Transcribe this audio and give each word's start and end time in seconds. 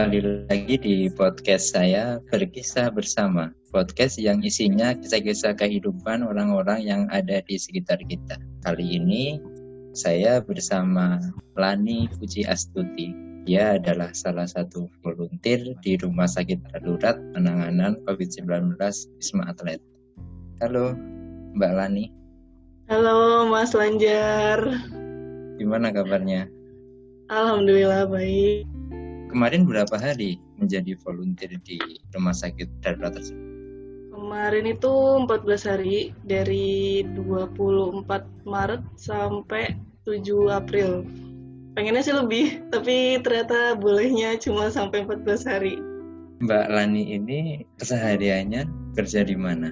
Kembali 0.00 0.48
lagi 0.48 0.80
di 0.80 0.96
podcast 1.12 1.76
saya 1.76 2.24
Berkisah 2.32 2.88
Bersama. 2.88 3.52
Podcast 3.68 4.16
yang 4.16 4.40
isinya 4.40 4.96
kisah-kisah 4.96 5.52
kehidupan 5.60 6.24
orang-orang 6.24 6.80
yang 6.80 7.02
ada 7.12 7.44
di 7.44 7.60
sekitar 7.60 8.00
kita. 8.08 8.40
Kali 8.64 8.96
ini 8.96 9.36
saya 9.92 10.40
bersama 10.40 11.20
Lani 11.52 12.08
Puji 12.16 12.48
Astuti. 12.48 13.12
Dia 13.44 13.76
adalah 13.76 14.08
salah 14.16 14.48
satu 14.48 14.88
volunteer 15.04 15.76
di 15.84 16.00
Rumah 16.00 16.32
Sakit 16.32 16.72
Darurat 16.72 17.20
Penanganan 17.36 18.00
COVID-19 18.08 18.80
Wisma 19.20 19.52
Atlet. 19.52 19.84
Halo, 20.64 20.96
Mbak 21.60 21.72
Lani. 21.76 22.08
Halo, 22.88 23.44
Mas 23.52 23.76
Lanjar. 23.76 24.64
Gimana 25.60 25.92
kabarnya? 25.92 26.48
Alhamdulillah 27.28 28.08
baik. 28.08 28.79
Kemarin 29.30 29.62
berapa 29.62 29.94
hari 29.94 30.42
menjadi 30.58 30.98
volunteer 31.06 31.54
di 31.62 31.78
Rumah 32.10 32.34
Sakit 32.34 32.82
Darurat 32.82 33.14
tersebut? 33.14 33.46
Kemarin 34.10 34.66
itu 34.66 34.90
14 34.90 35.70
hari 35.70 36.10
dari 36.26 37.06
24 37.14 38.04
Maret 38.42 38.82
sampai 38.98 39.78
7 40.02 40.50
April. 40.50 41.06
Pengennya 41.78 42.02
sih 42.02 42.14
lebih, 42.14 42.58
tapi 42.74 43.22
ternyata 43.22 43.78
bolehnya 43.78 44.34
cuma 44.42 44.66
sampai 44.66 45.06
14 45.06 45.46
hari. 45.46 45.78
Mbak 46.42 46.66
Lani 46.66 47.14
ini 47.14 47.62
kesehariannya 47.78 48.66
kerja 48.98 49.22
di 49.22 49.36
mana? 49.38 49.70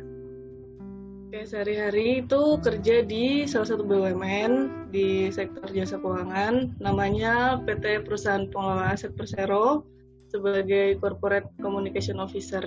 Oke, 1.29 1.45
sehari-hari 1.45 2.25
itu 2.25 2.57
kerja 2.65 3.05
di 3.05 3.45
salah 3.45 3.69
satu 3.69 3.85
BUMN 3.85 4.53
di 4.89 5.29
sektor 5.29 5.69
jasa 5.69 6.01
keuangan, 6.01 6.73
namanya 6.81 7.61
PT 7.69 8.09
Perusahaan 8.09 8.49
Pengelola 8.49 8.97
Aset 8.97 9.13
Persero 9.13 9.85
sebagai 10.33 10.97
Corporate 10.97 11.53
Communication 11.61 12.17
Officer. 12.17 12.65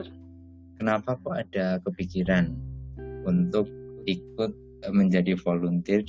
Kenapa 0.78 1.18
kok 1.26 1.42
ada 1.42 1.82
kepikiran 1.82 2.54
untuk 3.26 3.66
ikut 4.06 4.54
menjadi 4.94 5.34
volunteer 5.42 6.06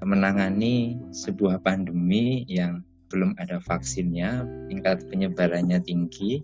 menangani 0.00 0.96
sebuah 1.12 1.60
pandemi 1.60 2.48
yang 2.48 2.80
belum 3.12 3.36
ada 3.36 3.60
vaksinnya, 3.68 4.48
tingkat 4.72 5.04
penyebarannya 5.12 5.76
tinggi, 5.84 6.40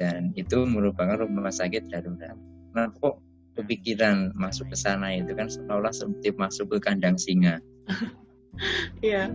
dan 0.00 0.32
itu 0.40 0.64
merupakan 0.64 1.20
rumah 1.20 1.52
sakit 1.52 1.92
darurat. 1.92 2.32
Kenapa 2.72 2.96
kok 3.04 3.16
kepikiran 3.54 4.34
masuk 4.34 4.70
ke 4.70 4.76
sana 4.76 5.14
itu 5.14 5.32
kan 5.34 5.46
seolah 5.46 5.94
seperti 5.94 6.34
masuk 6.34 6.76
ke 6.76 6.78
kandang 6.82 7.18
singa. 7.18 7.58
Iya. 9.02 9.34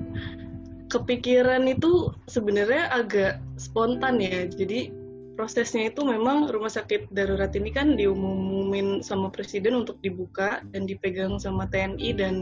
Kepikiran 0.88 1.68
itu 1.68 2.08
sebenarnya 2.32 2.88
agak 2.88 3.44
spontan 3.60 4.24
ya. 4.24 4.48
Jadi 4.48 4.96
prosesnya 5.36 5.92
itu 5.92 6.08
memang 6.08 6.48
rumah 6.48 6.72
sakit 6.72 7.12
darurat 7.12 7.52
ini 7.52 7.68
kan 7.72 8.00
diumumin 8.00 9.04
sama 9.04 9.28
presiden 9.28 9.76
untuk 9.84 10.00
dibuka 10.00 10.64
dan 10.72 10.88
dipegang 10.88 11.36
sama 11.36 11.68
TNI 11.68 12.16
dan 12.16 12.36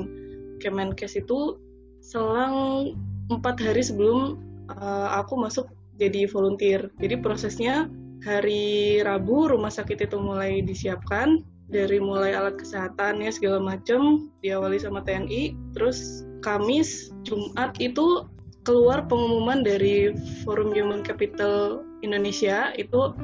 Kemenkes 0.62 1.18
itu 1.18 1.58
selang 2.02 2.94
empat 3.34 3.58
hari 3.58 3.82
sebelum 3.82 4.38
uh, 4.70 5.18
aku 5.18 5.38
masuk 5.38 5.68
jadi 5.98 6.30
volunteer. 6.30 6.94
Jadi 7.02 7.20
prosesnya 7.20 7.90
hari 8.26 8.98
Rabu 9.04 9.50
rumah 9.50 9.70
sakit 9.70 10.10
itu 10.10 10.18
mulai 10.18 10.64
disiapkan 10.66 11.44
dari 11.68 12.00
mulai 12.00 12.32
alat 12.32 12.56
kesehatan 12.56 13.20
ya 13.20 13.32
segala 13.32 13.60
macam 13.60 14.32
diawali 14.40 14.80
sama 14.80 15.04
TNI 15.04 15.56
terus 15.76 16.24
Kamis 16.40 17.12
Jumat 17.28 17.76
itu 17.82 18.24
keluar 18.68 19.08
pengumuman 19.08 19.64
dari 19.64 20.12
Forum 20.44 20.76
Human 20.76 21.00
Capital 21.00 21.88
Indonesia. 22.04 22.76
Itu 22.76 23.16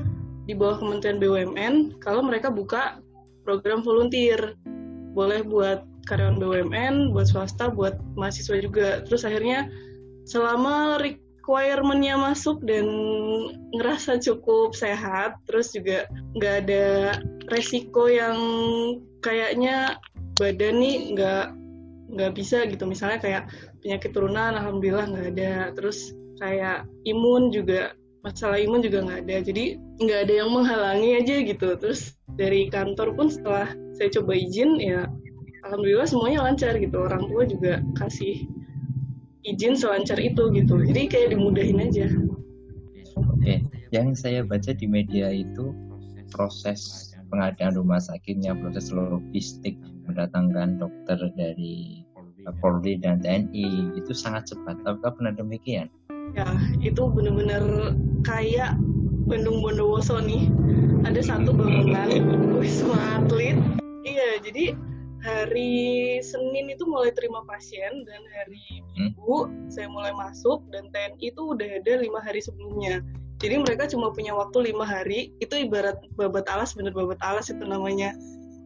di 0.48 0.56
bawah 0.56 0.80
Kementerian 0.80 1.20
BUMN 1.20 2.00
kalau 2.00 2.24
mereka 2.24 2.48
buka 2.48 3.04
program 3.44 3.84
volunteer. 3.84 4.56
Boleh 5.14 5.44
buat 5.44 5.84
karyawan 6.08 6.40
BUMN, 6.40 7.12
buat 7.12 7.28
swasta, 7.28 7.68
buat 7.68 8.00
mahasiswa 8.16 8.58
juga. 8.64 8.88
Terus 9.04 9.28
akhirnya 9.28 9.68
selama 10.24 10.98
requirement-nya 11.04 12.16
masuk 12.18 12.64
dan 12.64 12.88
ngerasa 13.75 14.18
cukup 14.24 14.72
sehat, 14.74 15.38
terus 15.46 15.75
juga 15.75 16.08
nggak 16.40 16.56
ada 16.66 16.86
resiko 17.52 18.08
yang 18.08 18.38
kayaknya 19.24 19.98
badan 20.40 20.80
nih 20.80 20.96
nggak 21.16 21.46
nggak 22.14 22.31
bisa 22.38 22.68
gitu. 22.70 22.86
Misalnya 22.86 23.20
kayak 23.20 23.44
penyakit 23.81 24.14
turunan 24.14 24.54
alhamdulillah 24.56 25.09
nggak 25.09 25.28
ada. 25.38 25.54
Terus 25.74 26.14
kayak 26.40 26.86
imun 27.08 27.50
juga 27.50 27.98
masalah 28.22 28.62
imun 28.62 28.81
juga 28.86 29.04
nggak 29.04 29.20
ada. 29.28 29.38
Jadi 29.44 29.64
nggak 30.00 30.20
ada 30.30 30.34
yang 30.34 30.50
menghalangi 30.54 31.09
aja 31.20 31.36
gitu. 31.44 31.68
Terus 31.80 32.14
dari 32.38 32.70
kantor 32.70 33.18
pun 33.18 33.28
setelah 33.30 33.74
saya 33.98 34.10
coba 34.22 34.34
izin 34.38 34.80
ya 34.80 35.10
alhamdulillah 35.68 36.08
semuanya 36.08 36.46
lancar 36.46 36.78
gitu. 36.78 36.98
Orang 37.02 37.28
tua 37.30 37.44
juga 37.50 37.81
kasih 37.98 38.46
izin 39.44 39.75
selancar 39.75 40.22
itu 40.22 40.54
gitu. 40.54 40.80
Jadi 40.86 41.02
kayak 41.10 41.28
dimudahin 41.36 41.81
aja. 41.81 42.08
Oke 43.14 43.62
yang 43.94 44.18
saya 44.18 44.42
baca 44.42 44.74
di 44.74 44.90
media 44.90 45.30
itu 45.30 45.70
proses 46.34 47.12
pengadaan 47.34 47.74
rumah 47.74 47.98
sakitnya, 47.98 48.54
proses 48.54 48.94
logistik 48.94 49.74
mendatangkan 50.06 50.78
dokter 50.78 51.18
dari 51.34 52.06
Polri 52.62 53.02
dan 53.02 53.26
TNI 53.26 53.98
itu 53.98 54.14
sangat 54.14 54.54
cepat. 54.54 54.78
Apakah 54.86 55.18
benar 55.18 55.34
demikian? 55.34 55.90
Ya, 56.38 56.46
itu 56.86 57.10
benar-benar 57.10 57.96
kayak 58.22 58.78
Bandung 59.26 59.66
Bondowoso 59.66 60.22
nih. 60.22 60.54
Ada 61.04 61.34
satu 61.34 61.52
bangunan 61.58 62.08
Wisma 62.62 63.18
Atlet. 63.18 63.58
Iya, 64.06 64.44
jadi 64.46 64.78
hari 65.24 66.20
Senin 66.20 66.68
itu 66.68 66.84
mulai 66.84 67.16
terima 67.16 67.42
pasien 67.48 68.04
dan 68.04 68.22
hari 68.36 68.84
hmm? 69.00 69.16
Minggu 69.16 69.38
hmm? 69.48 69.72
saya 69.72 69.88
mulai 69.88 70.12
masuk 70.12 70.68
dan 70.76 70.92
TNI 70.92 71.32
itu 71.32 71.42
udah 71.56 71.80
ada 71.80 71.94
lima 72.04 72.20
hari 72.20 72.44
sebelumnya 72.44 73.00
jadi 73.44 73.59
mereka 73.59 73.92
cuma 73.92 74.16
punya 74.16 74.31
waktu 74.31 74.72
lima 74.72 74.88
hari. 74.88 75.36
Itu 75.44 75.59
ibarat 75.59 76.00
babat 76.16 76.48
alas 76.48 76.72
bener 76.72 76.96
babat 76.96 77.20
alas 77.20 77.52
itu 77.52 77.59
namanya. 77.59 78.16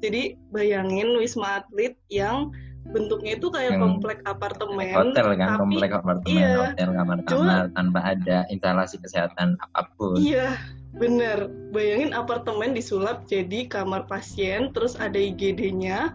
Jadi 0.05 0.37
bayangin 0.53 1.17
wisma 1.17 1.65
atlet 1.65 1.97
yang 2.13 2.53
bentuknya 2.93 3.35
itu 3.35 3.49
kayak 3.51 3.75
hmm. 3.75 3.83
komplek 3.83 4.23
apartemen 4.23 4.95
hotel 4.95 5.35
kan 5.35 5.59
tapi, 5.59 5.59
komplek 5.59 5.91
apartemen 5.91 6.39
iya, 6.39 6.71
hotel 6.71 6.89
kamar-kamar 6.95 7.67
tanpa 7.75 7.99
ada 7.99 8.37
instalasi 8.53 8.95
kesehatan 9.01 9.57
apa 9.73 9.89
pun. 9.97 10.15
Iya 10.21 10.55
bener. 10.95 11.49
Bayangin 11.73 12.13
apartemen 12.13 12.77
disulap 12.77 13.25
jadi 13.25 13.65
kamar 13.65 14.05
pasien 14.05 14.69
terus 14.77 14.93
ada 15.01 15.17
IGD-nya 15.17 16.13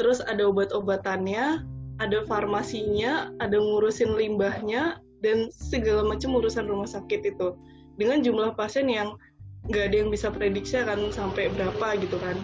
terus 0.00 0.24
ada 0.24 0.48
obat-obatannya 0.48 1.62
ada 2.00 2.18
farmasinya 2.24 3.28
ada 3.44 3.60
ngurusin 3.60 4.16
limbahnya 4.16 4.96
dan 5.20 5.52
segala 5.52 6.08
macam 6.08 6.32
urusan 6.32 6.64
rumah 6.64 6.88
sakit 6.88 7.36
itu 7.36 7.52
dengan 8.00 8.24
jumlah 8.24 8.56
pasien 8.56 8.88
yang 8.88 9.20
nggak 9.68 9.92
ada 9.92 9.96
yang 10.00 10.08
bisa 10.08 10.32
prediksi 10.32 10.80
akan 10.80 11.12
sampai 11.12 11.52
berapa 11.52 12.00
gitu 12.00 12.16
kan. 12.16 12.40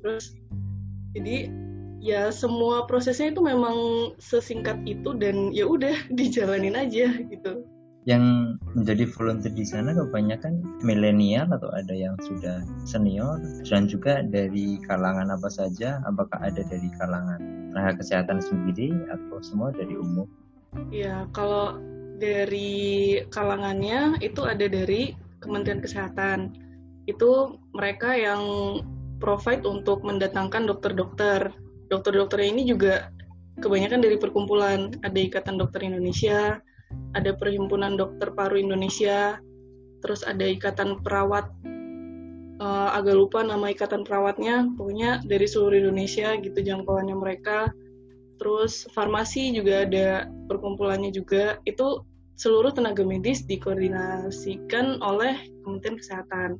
Terus 0.00 0.32
jadi 1.12 1.52
ya 2.00 2.32
semua 2.32 2.88
prosesnya 2.88 3.28
itu 3.36 3.44
memang 3.44 3.76
sesingkat 4.16 4.80
itu 4.88 5.12
dan 5.20 5.52
ya 5.52 5.68
udah 5.68 5.92
dijalanin 6.18 6.74
aja 6.74 7.12
gitu. 7.28 7.60
Yang 8.08 8.56
menjadi 8.72 9.04
volunteer 9.12 9.52
di 9.52 9.66
sana 9.68 9.92
kebanyakan 9.92 10.64
milenial 10.80 11.52
atau 11.52 11.68
ada 11.76 11.92
yang 11.92 12.16
sudah 12.24 12.64
senior? 12.88 13.36
Dan 13.68 13.92
juga 13.92 14.24
dari 14.24 14.80
kalangan 14.88 15.28
apa 15.28 15.52
saja? 15.52 16.00
Apakah 16.08 16.40
ada 16.40 16.64
dari 16.64 16.88
kalangan 16.96 17.68
tenaga 17.68 18.00
kesehatan 18.00 18.40
sendiri 18.40 18.88
atau 19.12 19.44
semua 19.44 19.68
dari 19.76 20.00
umum? 20.00 20.24
Ya 20.88 21.28
kalau 21.36 21.76
dari 22.20 23.24
kalangannya 23.32 24.20
itu 24.20 24.44
ada 24.44 24.68
dari 24.68 25.16
Kementerian 25.40 25.80
Kesehatan. 25.80 26.52
Itu 27.08 27.56
mereka 27.72 28.12
yang 28.12 28.42
provide 29.18 29.64
untuk 29.64 30.04
mendatangkan 30.04 30.68
dokter-dokter. 30.68 31.48
Dokter-dokter 31.88 32.44
ini 32.44 32.68
juga 32.68 33.08
kebanyakan 33.64 34.04
dari 34.04 34.20
perkumpulan. 34.20 34.92
Ada 35.00 35.18
Ikatan 35.18 35.56
Dokter 35.56 35.80
Indonesia, 35.80 36.60
ada 37.16 37.32
Perhimpunan 37.34 37.96
Dokter 37.96 38.30
Paru 38.36 38.60
Indonesia, 38.60 39.40
terus 40.04 40.20
ada 40.22 40.44
Ikatan 40.44 41.00
Perawat. 41.00 41.48
Uh, 42.60 42.92
agak 42.92 43.16
lupa 43.16 43.40
nama 43.40 43.72
ikatan 43.72 44.04
perawatnya, 44.04 44.68
pokoknya 44.76 45.24
dari 45.24 45.48
seluruh 45.48 45.80
Indonesia 45.80 46.36
gitu 46.36 46.60
jangkauannya 46.60 47.16
mereka 47.16 47.72
terus 48.40 48.88
farmasi 48.96 49.52
juga 49.52 49.84
ada 49.84 50.32
perkumpulannya 50.48 51.12
juga 51.12 51.60
itu 51.68 52.00
seluruh 52.40 52.72
tenaga 52.72 53.04
medis 53.04 53.44
dikoordinasikan 53.44 55.04
oleh 55.04 55.36
Kementerian 55.60 56.00
Kesehatan. 56.00 56.50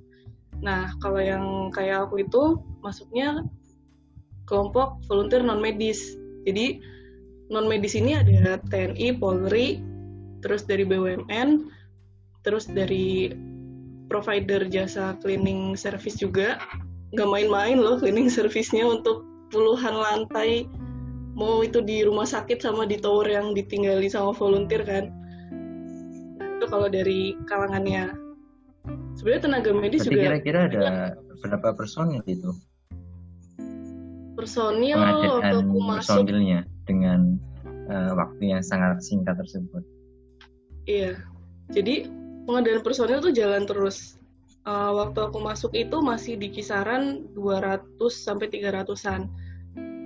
Nah, 0.61 0.93
kalau 1.01 1.25
yang 1.25 1.73
kayak 1.73 2.05
aku 2.05 2.21
itu 2.21 2.61
masuknya 2.85 3.41
kelompok 4.45 5.01
volunteer 5.09 5.41
non 5.41 5.65
medis. 5.65 6.21
Jadi 6.45 6.85
non 7.49 7.65
medis 7.65 7.97
ini 7.97 8.13
ada 8.13 8.61
TNI, 8.69 9.17
Polri, 9.17 9.81
terus 10.45 10.69
dari 10.69 10.85
BUMN, 10.85 11.73
terus 12.45 12.69
dari 12.69 13.33
provider 14.13 14.69
jasa 14.69 15.17
cleaning 15.25 15.79
service 15.81 16.21
juga 16.21 16.61
nggak 17.17 17.31
main-main 17.31 17.79
loh 17.79 17.97
cleaning 17.97 18.27
service-nya 18.37 18.85
untuk 18.85 19.25
puluhan 19.55 19.95
lantai 19.95 20.67
mau 21.41 21.65
itu 21.65 21.81
di 21.81 22.05
rumah 22.05 22.29
sakit 22.29 22.61
sama 22.61 22.85
di 22.85 23.01
tower 23.01 23.25
yang 23.25 23.57
ditinggali 23.57 24.13
sama 24.13 24.37
volunteer 24.37 24.85
kan? 24.85 25.09
Nah, 26.37 26.49
itu 26.61 26.67
kalau 26.69 26.93
dari 26.93 27.33
kalangannya. 27.49 28.13
Sebenarnya 29.17 29.43
tenaga 29.49 29.71
medis 29.73 30.05
Berarti 30.05 30.13
juga 30.13 30.25
kira-kira 30.29 30.59
ada 30.69 30.85
berapa 31.41 31.69
personil 31.73 32.21
itu? 32.29 32.53
Personil 34.37 34.97
waktu 34.97 35.29
aku 35.57 35.79
masuk 35.81 36.25
personilnya 36.25 36.61
dengan 36.85 37.41
uh, 37.89 38.13
waktu 38.17 38.53
yang 38.53 38.63
sangat 38.65 39.01
singkat 39.01 39.37
tersebut. 39.41 39.85
Iya. 40.89 41.21
Jadi 41.73 42.09
pengadaan 42.45 42.85
personil 42.85 43.25
tuh 43.25 43.33
jalan 43.33 43.65
terus. 43.65 44.21
Uh, 44.69 44.93
waktu 44.93 45.25
aku 45.25 45.41
masuk 45.41 45.73
itu 45.73 46.05
masih 46.05 46.37
di 46.37 46.53
kisaran 46.53 47.25
200 47.33 47.81
sampai 48.13 48.53
300-an. 48.53 49.25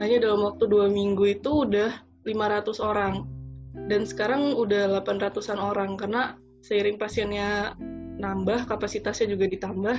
Hanya 0.03 0.27
dalam 0.27 0.43
waktu 0.43 0.67
dua 0.67 0.91
minggu 0.91 1.39
itu 1.39 1.69
udah 1.69 2.03
500 2.27 2.81
orang. 2.83 3.29
Dan 3.87 4.07
sekarang 4.07 4.55
udah 4.55 5.03
800-an 5.03 5.61
orang 5.61 5.99
karena 5.99 6.39
seiring 6.65 6.97
pasiennya 6.97 7.75
nambah, 8.19 8.67
kapasitasnya 8.71 9.35
juga 9.35 9.51
ditambah. 9.51 9.97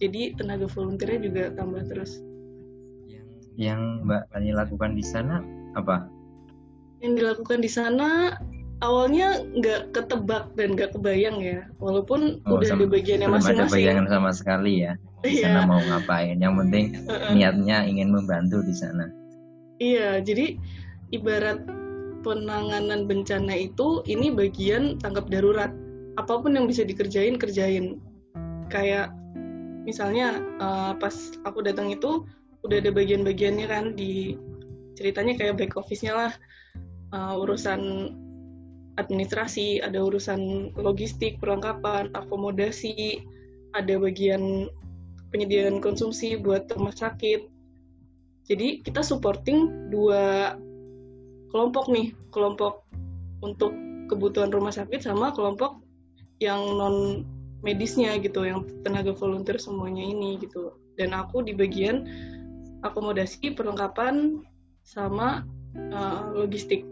Jadi 0.00 0.36
tenaga 0.36 0.66
volunteernya 0.68 1.20
juga 1.24 1.44
tambah 1.56 1.82
terus. 1.88 2.20
Yang 3.56 4.06
Mbak 4.08 4.22
Pani 4.32 4.50
lakukan 4.56 4.96
di 4.96 5.04
sana 5.04 5.44
apa? 5.76 6.08
Yang 7.04 7.12
dilakukan 7.20 7.58
di 7.60 7.70
sana 7.70 8.08
awalnya 8.82 9.46
nggak 9.54 9.94
ketebak 9.94 10.50
dan 10.58 10.74
nggak 10.74 10.90
kebayang 10.92 11.38
ya. 11.40 11.62
Walaupun 11.78 12.42
oh, 12.44 12.58
udah 12.58 12.68
ada 12.74 12.86
bagiannya 12.90 13.28
masing-masing 13.30 13.70
ada 13.70 13.72
bayangan 13.72 14.06
sama 14.10 14.30
sekali 14.34 14.72
ya. 14.84 14.92
Di 15.22 15.38
iya. 15.38 15.54
sana 15.54 15.70
mau 15.70 15.78
ngapain? 15.78 16.36
Yang 16.42 16.54
penting 16.66 16.84
niatnya 17.38 17.86
ingin 17.86 18.10
membantu 18.10 18.60
di 18.66 18.74
sana. 18.74 19.06
Iya 19.78 20.18
jadi 20.20 20.58
ibarat 21.14 21.62
penanganan 22.26 23.06
bencana 23.06 23.54
itu 23.54 24.02
ini 24.10 24.34
bagian 24.34 24.98
tanggap 24.98 25.30
darurat. 25.30 25.70
Apa 26.18 26.42
pun 26.42 26.58
yang 26.58 26.66
bisa 26.66 26.82
dikerjain 26.82 27.38
kerjain. 27.38 28.02
Kayak 28.68 29.14
misalnya 29.86 30.42
uh, 30.58 30.92
pas 30.98 31.14
aku 31.46 31.62
datang 31.62 31.94
itu 31.94 32.26
udah 32.62 32.78
ada 32.78 32.90
bagian-bagiannya 32.94 33.66
kan 33.66 33.84
di 33.94 34.38
ceritanya 34.98 35.38
kayak 35.38 35.56
back 35.56 35.78
office-nya 35.78 36.14
lah. 36.18 36.32
Uh, 37.12 37.44
urusan 37.44 38.12
administrasi, 39.00 39.80
ada 39.80 40.00
urusan 40.04 40.72
logistik, 40.76 41.40
perlengkapan, 41.40 42.12
akomodasi, 42.12 43.24
ada 43.72 43.96
bagian 43.96 44.68
penyediaan 45.32 45.80
konsumsi 45.80 46.36
buat 46.36 46.68
rumah 46.76 46.92
sakit. 46.92 47.48
Jadi 48.44 48.84
kita 48.84 49.00
supporting 49.00 49.88
dua 49.88 50.56
kelompok 51.48 51.88
nih, 51.88 52.12
kelompok 52.34 52.84
untuk 53.40 53.72
kebutuhan 54.12 54.52
rumah 54.52 54.74
sakit 54.74 55.00
sama 55.00 55.32
kelompok 55.32 55.80
yang 56.42 56.60
non 56.76 57.24
medisnya 57.62 58.18
gitu, 58.20 58.44
yang 58.44 58.66
tenaga 58.84 59.14
volunteer 59.16 59.56
semuanya 59.56 60.04
ini 60.04 60.36
gitu. 60.42 60.76
Dan 61.00 61.16
aku 61.16 61.40
di 61.40 61.56
bagian 61.56 62.04
akomodasi, 62.84 63.56
perlengkapan, 63.56 64.42
sama 64.82 65.46
uh, 65.94 66.34
logistik 66.34 66.82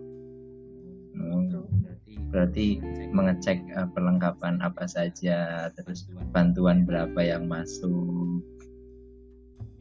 berarti 2.30 2.78
mengecek 3.10 3.60
uh, 3.74 3.90
perlengkapan 3.90 4.62
apa 4.62 4.86
saja 4.86 5.68
terus 5.74 6.06
bantuan 6.30 6.86
berapa 6.86 7.18
yang 7.18 7.50
masuk? 7.50 8.42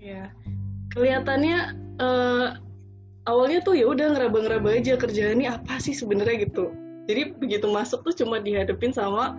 Ya 0.01 0.33
kelihatannya 0.93 1.77
uh, 2.01 2.57
awalnya 3.29 3.61
tuh 3.61 3.77
ya 3.77 3.85
udah 3.85 4.17
ngeraba-ngeraba 4.17 4.81
aja 4.81 4.97
kerjaan 4.97 5.39
ini 5.39 5.47
apa 5.49 5.77
sih 5.77 5.93
sebenarnya? 5.93 6.49
gitu. 6.49 6.73
Jadi 7.09 7.33
begitu 7.37 7.65
masuk 7.69 8.05
tuh 8.05 8.13
cuma 8.25 8.37
dihadapin 8.37 8.93
sama 8.93 9.37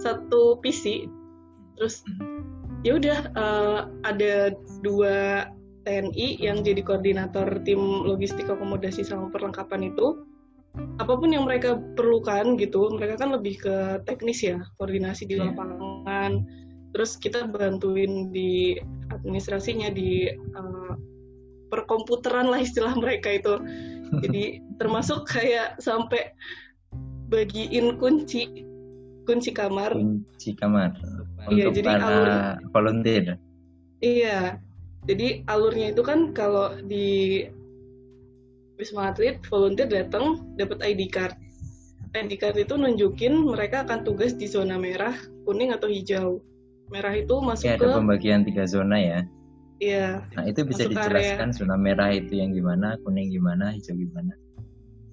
satu 0.00 0.60
PC 0.60 1.08
terus 1.76 2.04
ya 2.84 2.96
udah 2.96 3.18
uh, 3.36 3.80
ada 4.04 4.56
dua 4.80 5.48
TNI 5.86 6.42
yang 6.42 6.66
jadi 6.66 6.82
koordinator 6.82 7.62
tim 7.62 7.78
logistik 7.78 8.50
akomodasi 8.50 9.06
sama 9.06 9.30
perlengkapan 9.30 9.94
itu 9.94 10.26
apa 10.96 11.12
pun 11.16 11.28
yang 11.32 11.44
mereka 11.44 11.76
perlukan 11.96 12.56
gitu 12.56 12.88
mereka 12.96 13.20
kan 13.20 13.32
lebih 13.32 13.60
ke 13.60 14.00
teknis 14.08 14.40
ya 14.40 14.60
koordinasi 14.80 15.28
di 15.28 15.36
iya. 15.40 15.52
lapangan. 15.52 16.44
Terus 16.96 17.20
kita 17.20 17.44
bantuin 17.52 18.32
di 18.32 18.80
administrasinya 19.12 19.92
di 19.92 20.32
uh, 20.32 20.94
perkomputeran 21.68 22.48
lah 22.48 22.64
istilah 22.64 22.96
mereka 22.96 23.36
itu. 23.36 23.60
Jadi 24.24 24.64
termasuk 24.80 25.28
kayak 25.28 25.76
sampai 25.82 26.32
bagiin 27.28 28.00
kunci 28.00 28.64
kunci 29.26 29.50
kamar. 29.52 29.92
Kunci 29.92 30.54
kamar. 30.56 30.94
Iya, 31.50 31.70
untuk 31.70 31.74
iya, 31.74 31.78
jadi 31.78 31.88
para 31.90 32.06
alur, 32.06 32.28
volunteer. 32.74 33.24
Iya. 34.02 34.38
Jadi 35.06 35.46
alurnya 35.46 35.94
itu 35.94 36.02
kan 36.02 36.34
kalau 36.34 36.74
di 36.82 37.46
Wisma 38.76 39.08
Atlet 39.12 39.40
volunteer 39.48 39.88
datang 39.88 40.44
dapat 40.60 40.84
ID 40.84 41.08
card. 41.08 41.36
ID 42.12 42.36
card 42.40 42.56
itu 42.60 42.76
nunjukin 42.76 43.32
mereka 43.44 43.84
akan 43.88 44.04
tugas 44.04 44.36
di 44.36 44.44
zona 44.48 44.76
merah, 44.76 45.16
kuning 45.48 45.72
atau 45.72 45.88
hijau. 45.88 46.40
Merah 46.92 47.12
itu 47.16 47.34
masuk 47.40 47.66
ya, 47.66 47.76
ada 47.76 47.88
ke 47.88 47.96
pembagian 47.96 48.40
tiga 48.44 48.64
zona 48.68 48.96
ya. 49.00 49.20
Iya. 49.80 50.24
Nah, 50.32 50.44
itu 50.48 50.64
bisa 50.64 50.88
dijelaskan 50.88 51.52
area. 51.52 51.56
zona 51.56 51.76
merah 51.76 52.08
itu 52.12 52.40
yang 52.40 52.52
gimana, 52.56 52.96
kuning 53.04 53.28
gimana, 53.28 53.72
hijau 53.72 53.96
gimana? 53.96 54.32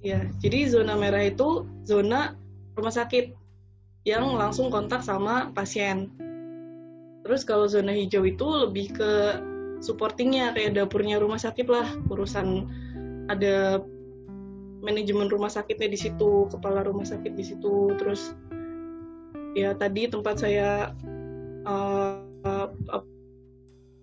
Iya, 0.03 0.27
jadi 0.39 0.67
zona 0.67 0.99
merah 0.99 1.23
itu 1.23 1.67
zona 1.87 2.35
rumah 2.75 2.91
sakit 2.91 3.31
yang 4.03 4.35
langsung 4.35 4.67
kontak 4.67 5.03
sama 5.03 5.51
pasien. 5.55 6.11
Terus 7.23 7.47
kalau 7.47 7.67
zona 7.71 7.95
hijau 7.95 8.27
itu 8.27 8.43
lebih 8.67 8.91
ke 8.95 9.11
supportingnya 9.79 10.51
kayak 10.51 10.75
dapurnya 10.75 11.19
rumah 11.19 11.39
sakit 11.39 11.67
lah, 11.67 11.87
urusan 12.11 12.67
ada 13.31 13.79
manajemen 14.83 15.31
rumah 15.31 15.47
sakitnya 15.47 15.87
di 15.87 15.99
situ, 15.99 16.51
kepala 16.51 16.83
rumah 16.83 17.07
sakit 17.07 17.33
di 17.33 17.43
situ, 17.43 17.95
terus 17.95 18.35
ya 19.55 19.71
tadi 19.77 20.09
tempat 20.09 20.43
saya 20.43 20.91
uh, 21.63 22.19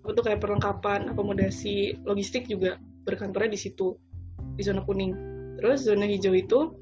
apa 0.01 0.09
tuh 0.17 0.23
kayak 0.25 0.41
perlengkapan, 0.41 1.13
akomodasi, 1.13 2.01
logistik 2.09 2.49
juga 2.49 2.81
berkantornya 3.05 3.53
di 3.53 3.59
situ 3.61 3.93
di 4.57 4.61
zona 4.65 4.81
kuning. 4.81 5.13
Terus 5.61 5.85
zona 5.85 6.09
hijau 6.09 6.33
itu 6.33 6.73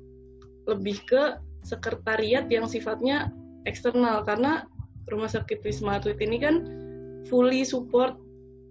lebih 0.72 1.04
ke 1.04 1.36
sekretariat 1.68 2.48
yang 2.48 2.64
sifatnya 2.72 3.28
eksternal 3.68 4.24
karena 4.24 4.64
rumah 5.12 5.28
sakit 5.28 5.60
Wisma 5.66 6.00
Atlet 6.00 6.22
ini 6.24 6.40
kan 6.40 6.56
fully 7.28 7.68
support 7.68 8.16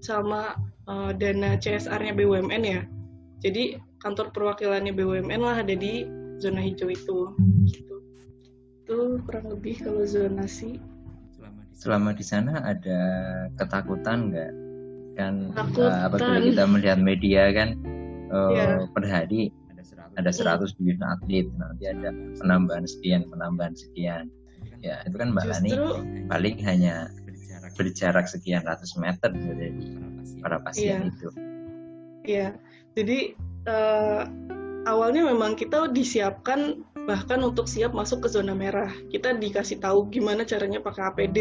sama 0.01 0.57
uh, 0.89 1.13
dana 1.13 1.61
CSR-nya 1.61 2.17
BUMN 2.17 2.63
ya. 2.65 2.81
Jadi 3.38 3.78
kantor 4.02 4.35
perwakilannya 4.35 4.92
BUMN 4.95 5.40
lah 5.42 5.62
ada 5.62 5.75
di 5.75 6.07
zona 6.42 6.62
hijau 6.62 6.90
itu. 6.90 7.35
Gitu. 7.71 7.97
Itu 8.87 9.23
kurang 9.26 9.50
lebih 9.52 9.78
kalau 9.83 10.02
zonasi. 10.07 10.83
Selama 11.78 12.11
di 12.11 12.26
sana 12.26 12.59
ada 12.66 13.00
ketakutan 13.54 14.35
nggak? 14.35 14.52
Kan 15.18 15.35
uh, 15.54 16.07
apabila 16.07 16.38
kita 16.42 16.64
melihat 16.66 16.99
media 16.99 17.50
kan 17.54 17.78
uh, 18.30 18.54
eh, 18.54 18.59
yeah. 18.59 18.75
per 18.90 19.07
hari 19.07 19.50
ada 20.18 20.35
100 20.35 20.75
hmm. 20.75 20.83
wisma 20.83 21.14
atlet, 21.14 21.47
nanti 21.54 21.87
ada 21.87 22.11
penambahan 22.42 22.87
sekian, 22.90 23.23
penambahan 23.30 23.75
sekian. 23.78 24.26
Ya 24.83 24.99
itu 25.07 25.14
kan 25.14 25.30
Mbak 25.30 25.47
Lani 25.47 25.71
paling 26.26 26.59
hanya 26.66 27.11
berjarak 27.78 28.26
sekian 28.26 28.66
ratus 28.66 28.99
meter 28.99 29.30
dari 29.30 29.71
para 30.42 30.59
pasien 30.59 31.07
yeah. 31.07 31.11
itu. 31.14 31.28
Iya, 32.28 32.49
jadi 32.97 33.35
uh, 33.68 34.23
awalnya 34.88 35.28
memang 35.28 35.59
kita 35.59 35.92
disiapkan 35.92 36.80
bahkan 37.09 37.40
untuk 37.40 37.64
siap 37.64 37.97
masuk 37.97 38.25
ke 38.25 38.28
zona 38.28 38.52
merah. 38.52 38.92
Kita 39.09 39.33
dikasih 39.37 39.80
tahu 39.80 40.12
gimana 40.12 40.45
caranya 40.45 40.80
pakai 40.80 41.09
APD 41.09 41.38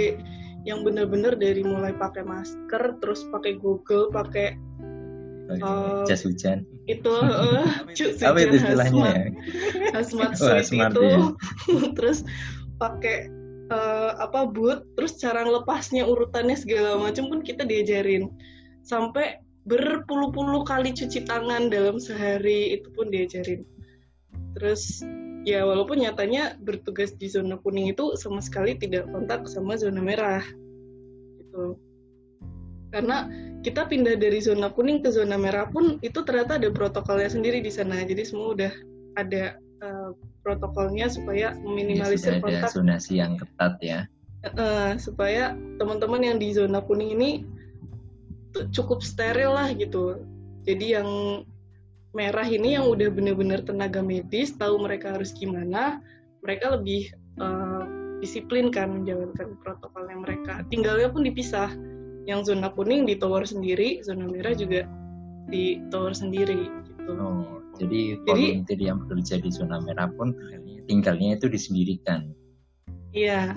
yang 0.64 0.84
benar-benar 0.84 1.36
dari 1.36 1.64
mulai 1.64 1.92
pakai 1.96 2.24
masker, 2.24 3.00
terus 3.04 3.28
pakai 3.32 3.60
Google, 3.60 4.12
pakai 4.12 4.56
uh, 5.60 6.08
jas 6.08 6.24
hujan. 6.24 6.64
Itu 6.88 7.12
uh, 7.12 7.68
apa 8.24 8.40
itu 8.40 8.56
istilahnya 8.64 9.04
ya? 9.08 9.24
Hazmat 9.96 10.40
suit 10.40 10.72
itu. 10.72 11.04
Ya. 11.04 11.20
terus 12.00 12.24
pakai 12.80 13.28
uh, 13.72 14.20
apa 14.24 14.48
boot, 14.48 14.88
terus 14.96 15.20
cara 15.20 15.44
lepasnya 15.44 16.08
urutannya 16.08 16.56
segala 16.56 17.00
macam 17.00 17.28
pun 17.28 17.40
kita 17.44 17.68
diajarin. 17.68 18.32
Sampai 18.88 19.44
berpuluh-puluh 19.68 20.64
kali 20.64 20.96
cuci 20.96 21.28
tangan 21.28 21.68
dalam 21.68 22.00
sehari 22.00 22.80
itu 22.80 22.88
pun 22.96 23.12
diajarin. 23.12 23.68
Terus 24.56 25.04
ya 25.44 25.68
walaupun 25.68 26.02
nyatanya 26.02 26.56
bertugas 26.64 27.16
di 27.16 27.28
zona 27.28 27.60
kuning 27.60 27.92
itu 27.92 28.16
sama 28.16 28.40
sekali 28.40 28.80
tidak 28.80 29.08
kontak 29.12 29.44
sama 29.46 29.76
zona 29.76 30.00
merah 30.00 30.44
gitu. 31.40 31.76
Karena 32.96 33.28
kita 33.62 33.84
pindah 33.84 34.16
dari 34.16 34.40
zona 34.40 34.72
kuning 34.72 35.04
ke 35.04 35.12
zona 35.12 35.36
merah 35.36 35.68
pun 35.68 36.00
itu 36.00 36.24
ternyata 36.24 36.56
ada 36.56 36.72
protokolnya 36.72 37.28
sendiri 37.28 37.60
di 37.60 37.70
sana. 37.70 38.00
Jadi 38.08 38.24
semua 38.24 38.56
udah 38.56 38.74
ada 39.20 39.60
uh, 39.84 40.16
protokolnya 40.48 41.12
supaya 41.12 41.52
meminimalisir 41.60 42.40
ya, 42.40 42.42
kontak. 42.42 42.72
zonasi 42.72 43.20
yang 43.20 43.36
ketat 43.36 43.76
ya. 43.84 44.00
Uh, 44.56 44.96
supaya 44.96 45.60
teman-teman 45.76 46.24
yang 46.24 46.38
di 46.40 46.56
zona 46.56 46.80
kuning 46.80 47.12
ini 47.20 47.44
cukup 48.74 49.06
steril 49.06 49.54
lah 49.54 49.70
gitu. 49.74 50.22
Jadi 50.68 50.98
yang 50.98 51.10
merah 52.16 52.48
ini 52.48 52.76
yang 52.76 52.90
udah 52.90 53.14
bener-bener 53.14 53.62
tenaga 53.62 54.02
medis 54.02 54.56
tahu 54.58 54.82
mereka 54.82 55.14
harus 55.14 55.36
gimana 55.36 56.02
mereka 56.42 56.74
lebih 56.74 57.14
uh, 57.38 57.86
disiplin 58.24 58.74
kan 58.74 58.90
menjalankan 58.90 59.54
protokolnya 59.62 60.18
mereka. 60.18 60.54
Tinggalnya 60.74 61.14
pun 61.14 61.26
dipisah. 61.26 61.70
Yang 62.28 62.52
zona 62.52 62.68
kuning 62.76 63.08
di 63.08 63.16
tower 63.16 63.48
sendiri 63.48 64.04
zona 64.04 64.28
merah 64.28 64.52
juga 64.52 64.84
di 65.48 65.80
tower 65.88 66.12
sendiri 66.12 66.68
gitu. 66.84 67.16
Oh, 67.16 67.64
jadi 67.80 68.20
volunteer 68.28 68.80
yang 68.84 69.00
bekerja 69.08 69.40
di 69.40 69.48
zona 69.48 69.80
merah 69.80 70.12
pun 70.12 70.36
tinggalnya 70.92 71.40
itu 71.40 71.48
disendirikan. 71.48 72.28
Iya. 73.16 73.56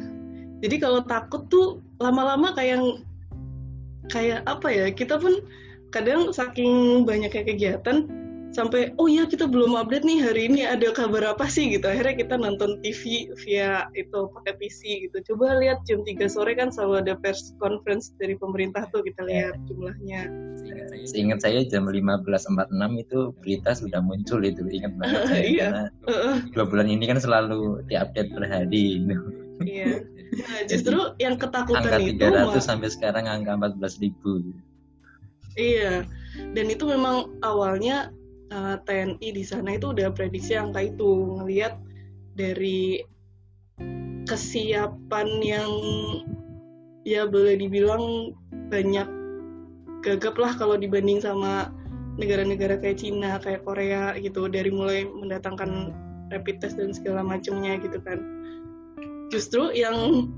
Jadi 0.62 0.76
kalau 0.78 1.02
takut 1.02 1.50
tuh 1.50 1.82
lama-lama 1.98 2.54
kayak 2.54 2.78
kayak 4.10 4.44
apa 4.50 4.68
ya 4.68 4.86
kita 4.90 5.16
pun 5.16 5.40
kadang 5.94 6.30
saking 6.34 7.02
banyaknya 7.06 7.42
kegiatan 7.46 8.06
sampai 8.50 8.90
oh 8.98 9.06
ya 9.06 9.26
kita 9.30 9.46
belum 9.46 9.78
update 9.78 10.02
nih 10.02 10.18
hari 10.18 10.50
ini 10.50 10.66
ada 10.66 10.90
kabar 10.90 11.22
apa 11.22 11.46
sih? 11.46 11.70
Gitu. 11.70 11.86
Akhirnya 11.86 12.18
kita 12.18 12.34
nonton 12.34 12.82
TV 12.82 13.30
via 13.46 13.86
itu 13.94 14.26
pakai 14.34 14.58
PC 14.58 15.06
gitu. 15.06 15.22
Coba 15.32 15.58
lihat 15.62 15.86
jam 15.86 16.02
3 16.02 16.18
sore 16.26 16.58
kan 16.58 16.74
selalu 16.74 17.06
ada 17.06 17.14
press 17.18 17.54
conference 17.62 18.10
dari 18.18 18.34
pemerintah 18.34 18.90
tuh 18.90 19.06
kita 19.06 19.22
lihat 19.22 19.54
jumlahnya. 19.70 20.26
Seingat 21.06 21.46
saya 21.46 21.62
jam 21.62 21.86
15.46 21.86 23.02
itu 23.06 23.18
berita 23.38 23.70
sudah 23.72 24.00
muncul 24.02 24.42
itu 24.42 24.66
ingat 24.66 24.92
banget 24.98 25.22
saya. 25.30 25.42
Iya. 25.46 25.68
karena 25.70 25.84
dua 26.52 26.64
bulan 26.66 26.88
ini 26.90 27.04
kan 27.06 27.18
selalu 27.22 27.86
diupdate 27.86 28.30
per 28.34 28.44
hari. 28.50 29.06
Gitu. 29.06 29.26
iya 29.62 30.02
nah, 30.34 30.60
justru 30.66 30.98
Jadi, 30.98 31.22
yang 31.22 31.34
ketakutan 31.38 31.82
angka 31.82 31.98
300 31.98 32.10
itu 32.10 32.24
angka 32.24 32.60
300 32.60 32.70
sampai 32.70 32.88
sekarang 32.90 33.24
angka 33.26 33.52
14 33.76 34.02
ribu 34.02 34.32
iya 35.58 36.06
dan 36.54 36.66
itu 36.70 36.84
memang 36.86 37.34
awalnya 37.42 38.14
uh, 38.54 38.76
eh, 38.76 38.76
TNI 38.86 39.28
di 39.34 39.44
sana 39.46 39.74
itu 39.74 39.90
udah 39.90 40.10
prediksi 40.14 40.54
angka 40.54 40.86
itu 40.86 41.38
ngelihat 41.40 41.78
dari 42.38 43.02
kesiapan 44.30 45.28
yang 45.42 45.72
ya 47.02 47.26
boleh 47.26 47.58
dibilang 47.58 48.36
banyak 48.70 49.08
gagap 50.06 50.38
lah 50.38 50.54
kalau 50.54 50.78
dibanding 50.78 51.18
sama 51.18 51.74
negara-negara 52.20 52.80
kayak 52.80 53.00
Cina, 53.00 53.40
kayak 53.40 53.64
Korea 53.64 54.16
gitu 54.20 54.48
dari 54.48 54.68
mulai 54.72 55.08
mendatangkan 55.08 55.94
rapid 56.30 56.60
test 56.60 56.76
dan 56.76 56.92
segala 56.92 57.24
macamnya 57.24 57.80
gitu 57.80 58.00
kan. 58.04 58.20
Justru 59.30 59.70
yang 59.72 60.28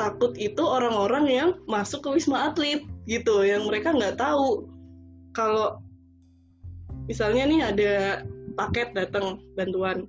takut 0.00 0.36
itu 0.36 0.60
orang-orang 0.60 1.24
yang 1.28 1.48
masuk 1.68 2.04
ke 2.04 2.20
wisma 2.20 2.52
atlet 2.52 2.84
gitu, 3.08 3.44
yang 3.44 3.64
mereka 3.68 3.92
nggak 3.92 4.20
tahu 4.20 4.68
kalau 5.36 5.80
misalnya 7.08 7.44
nih 7.44 7.60
ada 7.64 7.92
paket 8.56 8.92
datang 8.96 9.40
bantuan. 9.54 10.08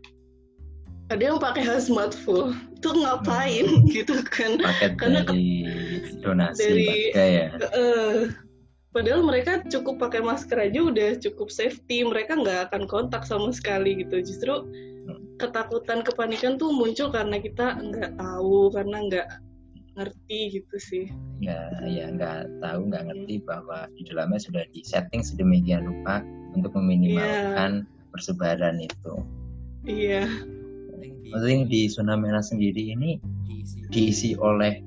Ada 1.07 1.31
yang 1.31 1.39
pakai 1.39 1.63
hazmat 1.63 2.11
full. 2.11 2.51
Itu 2.75 2.91
ngapain 2.91 3.63
hmm. 3.63 3.87
gitu 3.95 4.19
kan? 4.27 4.59
Paket 4.59 4.91
karena 4.99 5.23
dari 5.23 5.63
donasi 6.19 6.63
dari 6.67 6.91
ya. 7.15 7.47
Uh, 7.71 8.27
padahal 8.97 9.21
mereka 9.21 9.61
cukup 9.69 10.01
pakai 10.01 10.25
masker 10.25 10.57
aja 10.57 10.81
udah 10.81 11.21
cukup 11.21 11.53
safety 11.53 12.01
mereka 12.01 12.33
nggak 12.33 12.73
akan 12.73 12.89
kontak 12.89 13.29
sama 13.29 13.53
sekali 13.53 14.01
gitu 14.01 14.25
justru 14.25 14.65
ketakutan 15.37 16.01
kepanikan 16.01 16.57
tuh 16.57 16.73
muncul 16.73 17.13
karena 17.13 17.37
kita 17.37 17.77
nggak 17.77 18.17
tahu 18.17 18.73
karena 18.73 18.97
nggak 19.05 19.27
ngerti 19.93 20.61
gitu 20.61 20.77
sih 20.81 21.05
ya 21.45 21.69
ya 21.85 22.09
nggak 22.09 22.49
tahu 22.57 22.89
nggak 22.89 23.05
ngerti 23.05 23.45
bahwa 23.45 23.85
di 23.93 24.01
dalamnya 24.09 24.41
sudah 24.41 24.65
di 24.73 24.81
setting 24.81 25.21
sedemikian 25.21 25.85
rupa 25.85 26.25
untuk 26.57 26.73
meminimalkan 26.73 27.85
yeah. 27.85 28.09
persebaran 28.09 28.81
itu. 28.81 29.13
Iya. 29.85 30.25
Maksudnya 31.29 31.69
di 31.69 31.81
zona 31.85 32.17
merah 32.17 32.41
sendiri 32.41 32.97
ini 32.97 33.21
diisi 33.93 34.33
oleh 34.41 34.81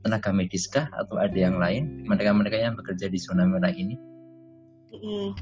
tenaga 0.00 0.30
medis 0.32 0.64
kah 0.66 0.88
atau 0.96 1.20
ada 1.20 1.36
yang 1.36 1.60
lain? 1.60 2.04
Mereka-mereka 2.08 2.56
yang 2.56 2.74
bekerja 2.76 3.12
di 3.12 3.18
zona 3.20 3.44
merah 3.44 3.72
ini? 3.72 3.96
Mm, 4.90 5.36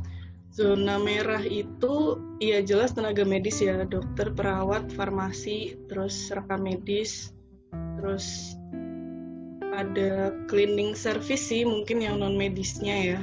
zona 0.52 0.98
merah 1.00 1.42
itu 1.42 2.18
ya 2.42 2.60
jelas 2.60 2.92
tenaga 2.92 3.22
medis 3.22 3.62
ya 3.62 3.86
dokter, 3.86 4.30
perawat, 4.34 4.90
farmasi, 4.92 5.78
terus 5.86 6.30
rekam 6.34 6.66
medis, 6.66 7.32
terus 7.98 8.58
ada 9.78 10.34
cleaning 10.50 10.98
service 10.98 11.54
sih 11.54 11.62
mungkin 11.62 12.02
yang 12.02 12.18
non 12.18 12.34
medisnya 12.34 13.16
ya. 13.16 13.20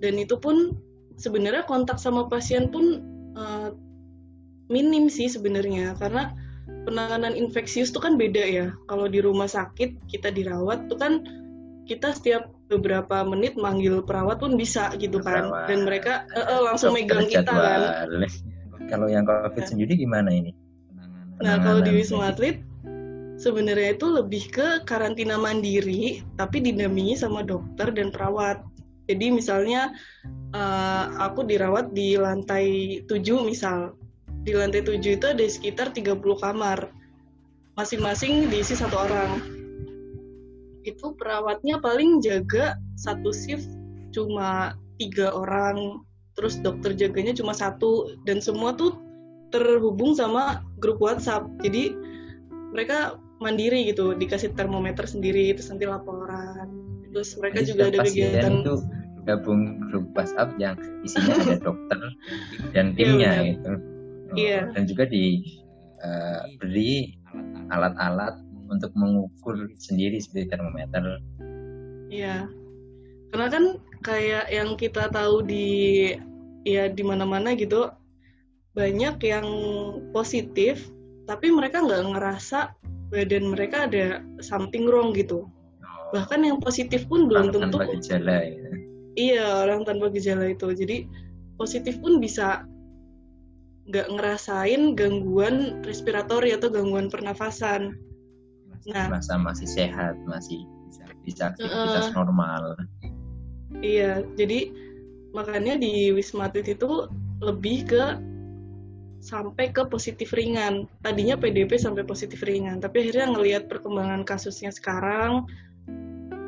Dan 0.00 0.16
itu 0.16 0.40
pun 0.40 0.72
sebenarnya 1.20 1.68
kontak 1.68 2.00
sama 2.00 2.24
pasien 2.32 2.72
pun 2.72 3.04
uh, 3.36 3.76
minim 4.72 5.12
sih 5.12 5.28
sebenarnya 5.28 5.98
karena 6.00 6.32
penanganan 6.84 7.36
infeksius 7.36 7.92
itu 7.92 8.00
kan 8.00 8.16
beda 8.16 8.42
ya. 8.42 8.66
Kalau 8.88 9.06
di 9.06 9.20
rumah 9.20 9.46
sakit 9.46 10.10
kita 10.10 10.32
dirawat 10.32 10.88
tuh 10.88 10.98
kan 10.98 11.22
kita 11.84 12.14
setiap 12.14 12.46
beberapa 12.70 13.26
menit 13.26 13.58
manggil 13.58 14.00
perawat 14.06 14.38
pun 14.38 14.54
bisa 14.54 14.94
gitu 14.96 15.18
kan. 15.20 15.50
Perawat. 15.50 15.66
dan 15.66 15.78
mereka 15.84 16.12
uh, 16.38 16.40
uh, 16.40 16.60
langsung 16.70 16.94
megang 16.94 17.26
kita 17.26 17.50
kan. 17.50 17.80
kalau 18.88 19.06
yang 19.06 19.22
covid 19.22 19.62
ya. 19.62 19.68
sendiri 19.70 19.92
gimana 19.98 20.30
ini? 20.30 20.50
Nah 21.42 21.58
kalau 21.62 21.80
di 21.82 21.94
wisma 21.94 22.30
atlet 22.34 22.62
sebenarnya 23.40 23.96
itu 23.96 24.06
lebih 24.06 24.52
ke 24.52 24.84
karantina 24.84 25.40
mandiri 25.40 26.20
tapi 26.36 26.60
didampingi 26.60 27.16
sama 27.16 27.42
dokter 27.42 27.90
dan 27.90 28.12
perawat. 28.12 28.62
Jadi 29.10 29.34
misalnya 29.34 29.90
uh, 30.54 31.10
aku 31.18 31.42
dirawat 31.42 31.90
di 31.90 32.14
lantai 32.14 32.98
7 33.10 33.42
misal. 33.42 33.98
Di 34.40 34.52
lantai 34.56 34.80
7 34.80 35.00
itu 35.04 35.26
ada 35.28 35.44
sekitar 35.44 35.92
30 35.92 36.16
kamar. 36.40 36.88
Masing-masing 37.76 38.48
diisi 38.48 38.76
satu 38.76 38.96
orang. 38.96 39.40
Itu 40.84 41.12
perawatnya 41.16 41.80
paling 41.80 42.24
jaga 42.24 42.76
satu 42.96 43.32
shift 43.32 43.68
cuma 44.16 44.76
tiga 44.96 45.32
orang. 45.32 46.00
Terus 46.36 46.56
dokter 46.64 46.96
jaganya 46.96 47.36
cuma 47.36 47.52
satu. 47.52 48.16
Dan 48.24 48.40
semua 48.40 48.72
tuh 48.72 48.96
terhubung 49.52 50.16
sama 50.16 50.64
grup 50.80 51.02
WhatsApp. 51.04 51.44
Jadi 51.60 51.92
mereka 52.72 53.20
mandiri 53.40 53.88
gitu, 53.88 54.12
dikasih 54.16 54.52
termometer 54.56 55.04
sendiri, 55.04 55.52
terus 55.52 55.68
nanti 55.68 55.84
laporan. 55.84 56.68
Terus 57.10 57.34
mereka 57.40 57.56
Jadi 57.60 57.68
juga 57.68 57.82
ada 57.90 57.98
kegiatan 58.06 58.54
gabung 59.28 59.84
grup 59.92 60.06
WhatsApp 60.16 60.56
yang 60.56 60.76
isinya 61.04 61.36
ada 61.44 61.56
dokter 61.60 62.00
dan 62.74 62.96
timnya 62.96 63.32
yeah, 63.44 63.48
gitu. 63.52 63.72
Yeah. 64.36 64.70
Dan 64.74 64.86
juga 64.86 65.06
diberi 65.10 66.92
uh, 67.34 67.74
alat-alat 67.74 68.38
untuk 68.70 68.94
mengukur 68.94 69.70
sendiri 69.82 70.18
seperti 70.22 70.54
termometer. 70.54 71.18
Iya. 72.10 72.46
Karena 73.30 73.46
kan 73.50 73.64
kayak 74.02 74.50
yang 74.50 74.74
kita 74.78 75.10
tahu 75.10 75.42
di 75.46 76.10
ya 76.66 76.90
di 76.90 77.02
mana-mana 77.02 77.54
gitu 77.56 77.90
banyak 78.74 79.18
yang 79.26 79.46
positif 80.14 80.90
tapi 81.26 81.50
mereka 81.50 81.82
nggak 81.82 82.10
ngerasa 82.14 82.74
badan 83.10 83.50
mereka 83.50 83.90
ada 83.90 84.22
something 84.38 84.86
wrong 84.86 85.14
gitu. 85.14 85.46
Oh. 85.82 86.10
Bahkan 86.14 86.46
yang 86.46 86.58
positif 86.62 87.06
pun 87.10 87.26
belum 87.26 87.50
tentu 87.54 87.78
gejala 87.98 88.46
ya 88.46 88.70
iya 89.18 89.66
orang 89.66 89.82
tanpa 89.86 90.12
gejala 90.12 90.50
itu 90.52 90.70
jadi 90.74 91.06
positif 91.58 91.98
pun 91.98 92.22
bisa 92.22 92.64
nggak 93.90 94.08
ngerasain 94.08 94.94
gangguan 94.94 95.82
respiratori 95.82 96.54
atau 96.54 96.70
gangguan 96.70 97.10
pernafasan. 97.10 97.98
Nah. 98.88 99.12
merasa 99.12 99.36
masih 99.36 99.68
sehat 99.68 100.16
masih 100.24 100.64
bisa 101.20 101.52
aktivitas 101.52 102.08
uh, 102.08 102.14
normal. 102.16 102.80
Iya 103.84 104.24
jadi 104.40 104.72
makanya 105.36 105.76
di 105.76 106.14
wisma 106.16 106.48
atlet 106.48 106.72
itu 106.72 107.10
lebih 107.44 107.84
ke 107.84 108.04
sampai 109.20 109.68
ke 109.68 109.84
positif 109.84 110.32
ringan. 110.32 110.88
Tadinya 111.04 111.36
PDP 111.36 111.76
sampai 111.76 112.08
positif 112.08 112.40
ringan, 112.40 112.80
tapi 112.80 113.04
akhirnya 113.04 113.36
ngelihat 113.36 113.68
perkembangan 113.68 114.24
kasusnya 114.24 114.72
sekarang, 114.72 115.44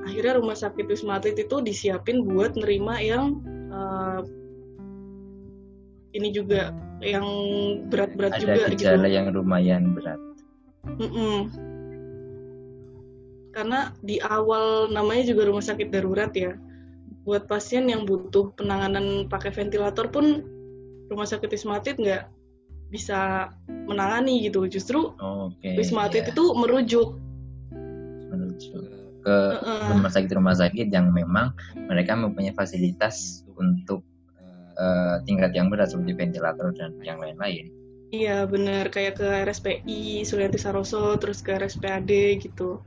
akhirnya 0.08 0.40
rumah 0.40 0.56
sakit 0.56 0.84
Wisma 0.88 1.20
Atlet 1.20 1.38
itu 1.38 1.60
disiapin 1.62 2.26
buat 2.26 2.56
nerima 2.58 2.98
yang 2.98 3.38
uh, 3.70 4.24
ini 6.12 6.28
juga 6.32 6.72
yang 7.00 7.26
berat-berat 7.88 8.38
juga 8.38 8.68
ada 8.68 8.72
gejala 8.72 9.06
gitu. 9.08 9.16
yang 9.16 9.26
lumayan 9.32 9.82
berat 9.96 10.20
mm 10.86 11.08
-mm. 11.10 11.36
karena 13.52 13.92
di 14.04 14.20
awal 14.22 14.92
namanya 14.92 15.28
juga 15.28 15.48
rumah 15.48 15.64
sakit 15.64 15.88
darurat 15.90 16.30
ya 16.36 16.56
buat 17.22 17.46
pasien 17.46 17.86
yang 17.86 18.02
butuh 18.02 18.50
penanganan 18.58 19.30
pakai 19.30 19.54
ventilator 19.54 20.10
pun 20.10 20.42
rumah 21.06 21.28
sakit 21.28 21.46
Wisma 21.50 21.78
Atlet 21.78 21.98
nggak 22.00 22.22
bisa 22.90 23.48
menangani 23.88 24.42
gitu 24.44 24.66
justru 24.66 25.14
okay, 25.22 25.78
Wisma 25.78 26.10
Atlet 26.10 26.28
yeah. 26.28 26.32
itu 26.34 26.44
merujuk 26.58 27.08
merujuk 28.32 29.02
ke 29.22 29.36
rumah 29.94 30.10
sakit 30.10 30.30
rumah 30.34 30.56
sakit 30.58 30.90
yang 30.90 31.14
memang 31.14 31.54
mereka 31.86 32.18
mempunyai 32.18 32.50
fasilitas 32.58 33.46
untuk 33.54 34.02
uh, 34.76 35.20
tingkat 35.24 35.52
yang 35.56 35.72
berat 35.72 35.92
seperti 35.92 36.12
ventilator 36.16 36.72
dan 36.76 36.96
yang 37.04 37.18
lain-lain 37.20 37.68
iya 38.12 38.44
benar 38.44 38.92
kayak 38.92 39.20
ke 39.20 39.28
RSPI 39.48 40.24
Sulianti 40.24 40.60
Saroso 40.60 41.16
terus 41.16 41.40
ke 41.40 41.56
RSPAD 41.56 42.40
gitu 42.40 42.82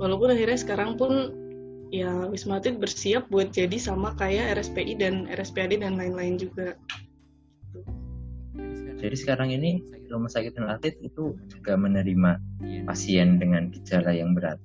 walaupun 0.00 0.32
akhirnya 0.32 0.58
sekarang 0.58 0.96
pun 0.96 1.42
ya 1.92 2.24
Wisma 2.32 2.56
Atlet 2.56 2.80
bersiap 2.80 3.28
buat 3.28 3.52
jadi 3.52 3.76
sama 3.76 4.16
kayak 4.16 4.56
RSPI 4.56 4.96
dan 4.96 5.28
RSPAD 5.28 5.84
dan 5.84 6.00
lain-lain 6.00 6.40
juga. 6.40 6.74
Jadi 9.02 9.16
sekarang 9.18 9.52
ini 9.52 9.84
Rumah 10.08 10.32
Sakit 10.32 10.56
Wisma 10.56 10.72
Atlet 10.72 10.96
itu 11.04 11.36
juga 11.52 11.76
menerima 11.76 12.40
pasien 12.88 13.36
dengan 13.36 13.68
gejala 13.68 14.16
yang 14.16 14.32
berat. 14.32 14.56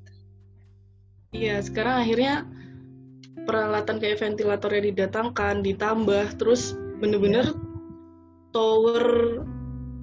Iya, 1.35 1.59
sekarang 1.59 2.07
akhirnya 2.07 2.47
peralatan 3.47 3.97
kayak 4.03 4.19
ventilatornya 4.19 4.91
didatangkan, 4.91 5.63
ditambah, 5.63 6.35
terus 6.35 6.75
bener-bener 6.99 7.47
ya. 7.47 7.55
tower 8.51 9.05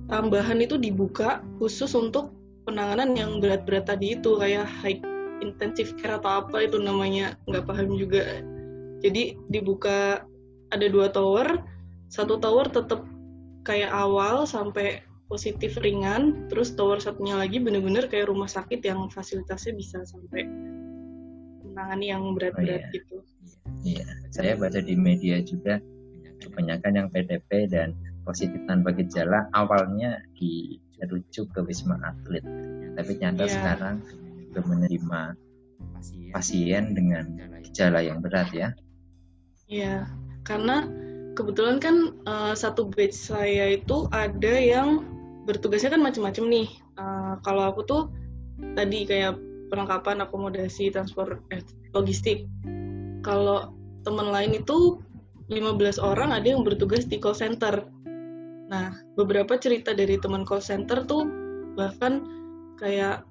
tambahan 0.09 0.65
itu 0.65 0.81
dibuka 0.81 1.45
khusus 1.61 1.93
untuk 1.93 2.33
penanganan 2.65 3.13
yang 3.13 3.39
berat-berat 3.39 3.89
tadi 3.89 4.17
itu 4.17 4.41
kayak 4.41 4.65
high 4.81 5.01
intensif 5.45 5.93
care 6.01 6.17
atau 6.17 6.45
apa 6.45 6.65
itu 6.65 6.81
namanya 6.81 7.37
nggak 7.45 7.69
paham 7.69 7.93
juga 8.01 8.41
jadi 9.05 9.37
dibuka 9.53 10.25
ada 10.73 10.87
dua 10.89 11.13
tower 11.13 11.61
satu 12.09 12.41
tower 12.41 12.69
tetap 12.73 13.05
kayak 13.69 13.93
awal 13.93 14.49
sampai 14.49 15.05
positif 15.29 15.77
ringan 15.81 16.49
terus 16.49 16.73
tower 16.73 17.01
satunya 17.01 17.37
lagi 17.37 17.61
bener-bener 17.61 18.09
kayak 18.09 18.29
rumah 18.29 18.49
sakit 18.49 18.81
yang 18.85 19.09
fasilitasnya 19.09 19.73
bisa 19.77 20.05
sampai 20.05 20.47
menangani 21.65 22.13
yang 22.13 22.23
berat-berat 22.37 22.87
oh, 22.87 22.89
iya. 22.89 22.95
gitu 22.95 23.17
iya 23.85 24.07
saya 24.31 24.57
baca 24.59 24.81
di 24.81 24.95
media 24.97 25.41
juga 25.41 25.81
kebanyakan 26.41 26.93
yang 26.99 27.09
PDP 27.09 27.71
dan 27.71 27.97
positif 28.25 28.61
tanpa 28.69 28.93
gejala 28.93 29.49
awalnya 29.57 30.21
dirujuk 30.37 31.49
ke 31.53 31.61
wisma 31.65 31.97
atlet 32.01 32.45
tapi 32.95 33.19
nyata 33.21 33.45
yeah. 33.45 33.53
sekarang 33.53 33.97
juga 34.51 34.61
menerima 34.71 35.21
pasien 36.35 36.95
dengan 36.95 37.27
gejala 37.63 38.03
yang 38.03 38.19
berat 38.19 38.51
ya. 38.51 38.69
Iya, 39.71 40.11
karena 40.43 40.87
kebetulan 41.39 41.79
kan 41.79 41.97
uh, 42.27 42.55
satu 42.55 42.91
batch 42.91 43.35
saya 43.35 43.79
itu 43.79 44.11
ada 44.11 44.55
yang 44.55 45.07
bertugasnya 45.47 45.95
kan 45.95 46.03
macam-macam 46.03 46.45
nih. 46.51 46.69
Uh, 46.99 47.35
kalau 47.43 47.71
aku 47.71 47.83
tuh 47.87 48.03
tadi 48.79 49.07
kayak 49.07 49.39
perlengkapan 49.71 50.23
akomodasi 50.23 50.95
transport 50.95 51.43
eh, 51.51 51.63
logistik. 51.95 52.47
Kalau 53.25 53.73
teman 54.05 54.29
lain 54.29 54.61
itu 54.61 55.01
15 55.49 56.01
orang 56.01 56.33
ada 56.33 56.45
yang 56.45 56.63
bertugas 56.63 57.09
di 57.09 57.17
call 57.17 57.37
center. 57.37 57.89
Nah, 58.69 58.97
beberapa 59.17 59.57
cerita 59.57 59.97
dari 59.97 60.21
teman 60.21 60.45
call 60.45 60.61
center 60.61 61.05
tuh 61.05 61.25
bahkan 61.75 62.25
kayak 62.79 63.25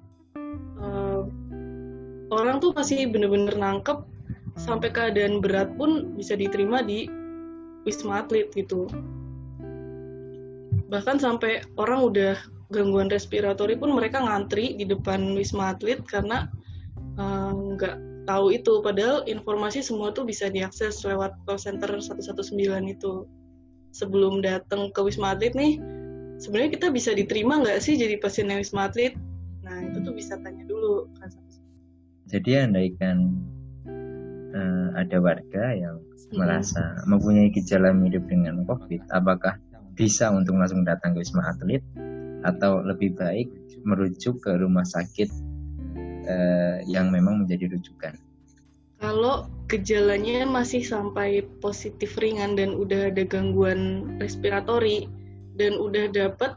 uh, 0.82 1.26
orang 2.34 2.58
tuh 2.58 2.74
masih 2.74 3.08
bener-bener 3.08 3.54
nangkep 3.54 4.02
sampai 4.58 4.90
keadaan 4.90 5.42
berat 5.42 5.74
pun 5.74 6.14
bisa 6.14 6.38
diterima 6.38 6.82
di 6.82 7.10
wisma 7.84 8.22
atlet 8.22 8.48
gitu 8.54 8.86
bahkan 10.88 11.18
sampai 11.18 11.64
orang 11.74 12.06
udah 12.06 12.38
gangguan 12.70 13.10
respiratori 13.10 13.74
pun 13.74 13.92
mereka 13.92 14.22
ngantri 14.22 14.78
di 14.78 14.86
depan 14.86 15.34
wisma 15.34 15.74
atlet 15.74 16.00
karena 16.06 16.46
eh, 17.18 17.50
nggak 17.50 17.96
uh, 17.98 18.13
tahu 18.24 18.52
itu. 18.52 18.80
Padahal 18.80 19.24
informasi 19.24 19.80
semua 19.84 20.12
tuh 20.12 20.28
bisa 20.28 20.48
diakses 20.48 21.04
lewat 21.04 21.36
call 21.48 21.60
center 21.60 21.88
119 21.88 22.32
itu. 22.88 23.24
Sebelum 23.94 24.42
datang 24.42 24.90
ke 24.90 25.00
wisma 25.06 25.38
atlet 25.38 25.54
nih 25.54 25.78
sebenarnya 26.42 26.74
kita 26.74 26.86
bisa 26.90 27.14
diterima 27.14 27.62
nggak 27.62 27.78
sih 27.78 27.94
jadi 27.94 28.18
pasien 28.18 28.50
wisma 28.50 28.90
atlet? 28.90 29.14
Nah 29.62 29.86
itu 29.86 30.02
tuh 30.02 30.12
bisa 30.12 30.34
tanya 30.42 30.66
dulu 30.66 31.06
kan 31.22 31.30
jadi 32.34 32.64
andaikan 32.64 33.36
uh, 34.56 34.88
ada 34.96 35.20
warga 35.20 35.76
yang 35.76 36.00
hmm. 36.00 36.40
merasa 36.40 37.04
mempunyai 37.04 37.52
gejala 37.52 37.92
mirip 37.92 38.24
dengan 38.26 38.64
COVID, 38.64 39.12
apakah 39.12 39.60
bisa 39.94 40.32
untuk 40.32 40.56
langsung 40.56 40.82
datang 40.82 41.12
ke 41.14 41.22
wisma 41.22 41.44
atlet? 41.52 41.84
Atau 42.44 42.84
lebih 42.84 43.16
baik 43.16 43.48
merujuk 43.88 44.40
ke 44.42 44.52
rumah 44.56 44.84
sakit 44.84 45.30
uh, 46.26 46.82
yang 46.84 47.08
memang 47.12 47.44
menjadi 47.44 47.70
rujukan? 47.72 48.16
Kalau 49.02 49.50
gejalanya 49.68 50.48
masih 50.48 50.80
sampai 50.80 51.44
positif 51.60 52.16
ringan 52.16 52.56
dan 52.56 52.72
udah 52.72 53.12
ada 53.12 53.26
gangguan 53.26 54.08
respiratori 54.16 55.10
dan 55.60 55.76
udah 55.76 56.08
dapat 56.08 56.56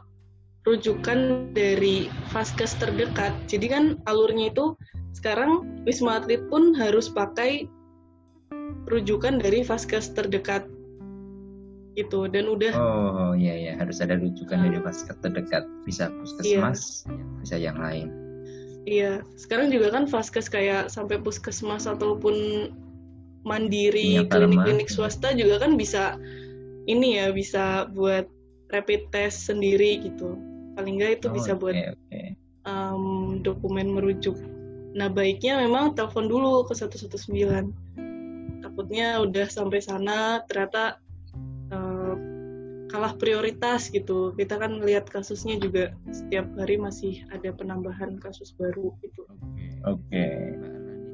rujukan 0.64 1.52
dari 1.52 2.08
vaskes 2.32 2.76
terdekat. 2.80 3.32
Jadi 3.48 3.66
kan 3.68 3.84
alurnya 4.08 4.52
itu 4.52 4.76
sekarang 5.16 5.82
Wisma 5.84 6.20
Atlet 6.20 6.44
pun 6.48 6.76
harus 6.76 7.08
pakai 7.08 7.68
rujukan 8.88 9.40
dari 9.40 9.60
vaskes 9.64 10.12
terdekat 10.16 10.64
itu 11.98 12.30
dan 12.30 12.46
udah 12.46 12.72
oh 12.78 13.32
iya 13.34 13.54
iya 13.58 13.72
harus 13.74 13.98
ada 13.98 14.14
rujukan 14.14 14.62
dari 14.62 14.78
vaskes 14.78 15.18
terdekat 15.18 15.66
bisa 15.82 16.14
puskesmas 16.14 17.04
iya. 17.10 17.24
bisa 17.42 17.56
yang 17.58 17.78
lain 17.82 18.27
iya 18.88 19.12
sekarang 19.36 19.68
juga 19.68 19.92
kan 19.92 20.08
vaskes 20.08 20.48
kayak 20.48 20.88
sampai 20.88 21.20
puskesmas 21.20 21.84
ataupun 21.84 22.68
mandiri 23.44 24.24
klinik-klinik 24.24 24.88
swasta 24.88 25.36
juga 25.36 25.60
kan 25.60 25.76
bisa 25.76 26.16
ini 26.88 27.20
ya 27.20 27.28
bisa 27.30 27.86
buat 27.92 28.24
rapid 28.72 29.12
test 29.12 29.52
sendiri 29.52 30.00
gitu 30.00 30.40
paling 30.80 30.96
nggak 30.96 31.20
itu 31.20 31.26
oh, 31.28 31.34
bisa 31.36 31.52
buat 31.52 31.76
okay. 31.76 32.32
Um, 32.68 33.40
dokumen 33.40 33.96
merujuk 33.96 34.36
Nah 34.96 35.08
baiknya 35.12 35.60
memang 35.60 35.92
telepon 35.92 36.30
dulu 36.30 36.64
ke 36.64 36.72
119. 36.72 37.70
Takutnya 38.64 39.20
udah 39.20 39.46
sampai 39.46 39.78
sana 39.78 40.42
ternyata 40.48 40.98
kalah 42.88 43.14
prioritas 43.16 43.92
gitu. 43.92 44.34
Kita 44.34 44.58
kan 44.58 44.80
lihat 44.82 45.08
kasusnya 45.12 45.60
juga 45.60 45.94
setiap 46.10 46.48
hari 46.58 46.80
masih 46.80 47.22
ada 47.30 47.52
penambahan 47.54 48.16
kasus 48.18 48.56
baru 48.56 48.92
gitu. 49.04 49.22
Oke, 49.86 50.02
okay. 50.10 50.34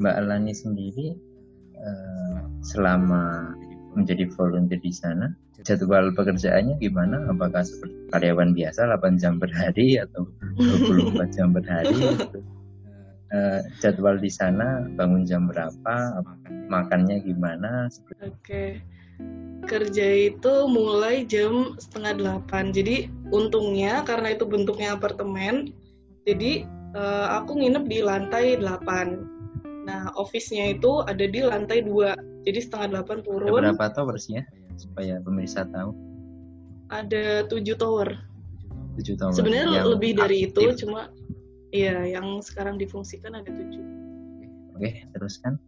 Mbak 0.00 0.14
Alani 0.14 0.54
sendiri 0.54 1.18
uh, 1.78 2.46
selama 2.64 3.54
menjadi 3.94 4.26
volunteer 4.34 4.82
di 4.82 4.90
sana, 4.90 5.30
jadwal 5.62 6.10
pekerjaannya 6.16 6.80
gimana? 6.82 7.30
Apakah 7.30 7.62
seperti 7.62 7.94
karyawan 8.10 8.56
biasa 8.56 8.90
8 8.90 9.22
jam 9.22 9.38
per 9.38 9.54
hari 9.54 10.02
atau 10.02 10.26
24 10.58 11.36
jam 11.36 11.54
per 11.54 11.62
hari? 11.68 11.94
Gitu? 11.94 12.40
uh, 13.34 13.60
jadwal 13.82 14.16
di 14.18 14.30
sana 14.30 14.86
bangun 14.94 15.26
jam 15.26 15.50
berapa 15.50 16.22
makannya 16.70 17.22
gimana 17.26 17.90
oke 18.22 18.34
okay. 18.40 18.80
Kerja 19.64 20.32
itu 20.32 20.68
mulai 20.68 21.24
jam 21.24 21.74
setengah 21.80 22.12
delapan. 22.20 22.70
Jadi 22.70 23.08
untungnya 23.32 24.04
karena 24.04 24.36
itu 24.36 24.44
bentuknya 24.44 24.94
apartemen 24.94 25.72
jadi 26.24 26.64
uh, 26.96 27.40
aku 27.40 27.60
nginep 27.60 27.84
di 27.88 27.98
lantai 28.04 28.56
delapan. 28.60 29.24
Nah 29.84 30.08
office-nya 30.16 30.76
itu 30.76 31.04
ada 31.04 31.24
di 31.24 31.40
lantai 31.44 31.84
dua. 31.84 32.16
Jadi 32.44 32.60
setengah 32.60 33.00
delapan 33.00 33.18
turun. 33.24 33.48
ada 33.48 33.72
berapa 33.72 33.86
towersnya 33.96 34.44
supaya 34.76 35.20
pemirsa 35.24 35.64
tahu? 35.72 35.96
Ada 36.92 37.48
tujuh 37.48 37.76
tower. 37.80 38.08
Tujuh 39.00 39.16
tower. 39.16 39.32
Sebenarnya 39.32 39.84
lebih 39.88 40.16
dari 40.16 40.44
aktif. 40.44 40.76
itu 40.76 40.84
cuma 40.84 41.08
Iya, 41.74 42.06
yang 42.06 42.38
sekarang 42.38 42.78
difungsikan 42.78 43.34
ada 43.34 43.50
tujuh. 43.50 43.82
Oke, 44.78 45.02
teruskan. 45.10 45.58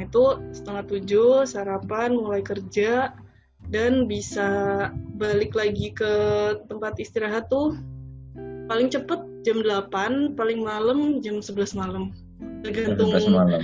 Nah, 0.00 0.08
itu 0.08 0.24
setengah 0.56 0.84
tujuh, 0.88 1.44
sarapan, 1.44 2.16
mulai 2.16 2.40
kerja, 2.40 3.12
dan 3.68 4.08
bisa 4.08 4.88
balik 5.20 5.52
lagi 5.52 5.92
ke 5.92 6.12
tempat 6.72 6.96
istirahat 6.96 7.52
tuh 7.52 7.76
paling 8.64 8.88
cepet 8.88 9.20
jam 9.44 9.60
8, 9.60 10.40
paling 10.40 10.64
malam 10.64 11.20
jam 11.20 11.44
11 11.44 11.76
malam. 11.76 12.16
Tergantung 12.64 13.12
11 13.12 13.28
malam. 13.28 13.60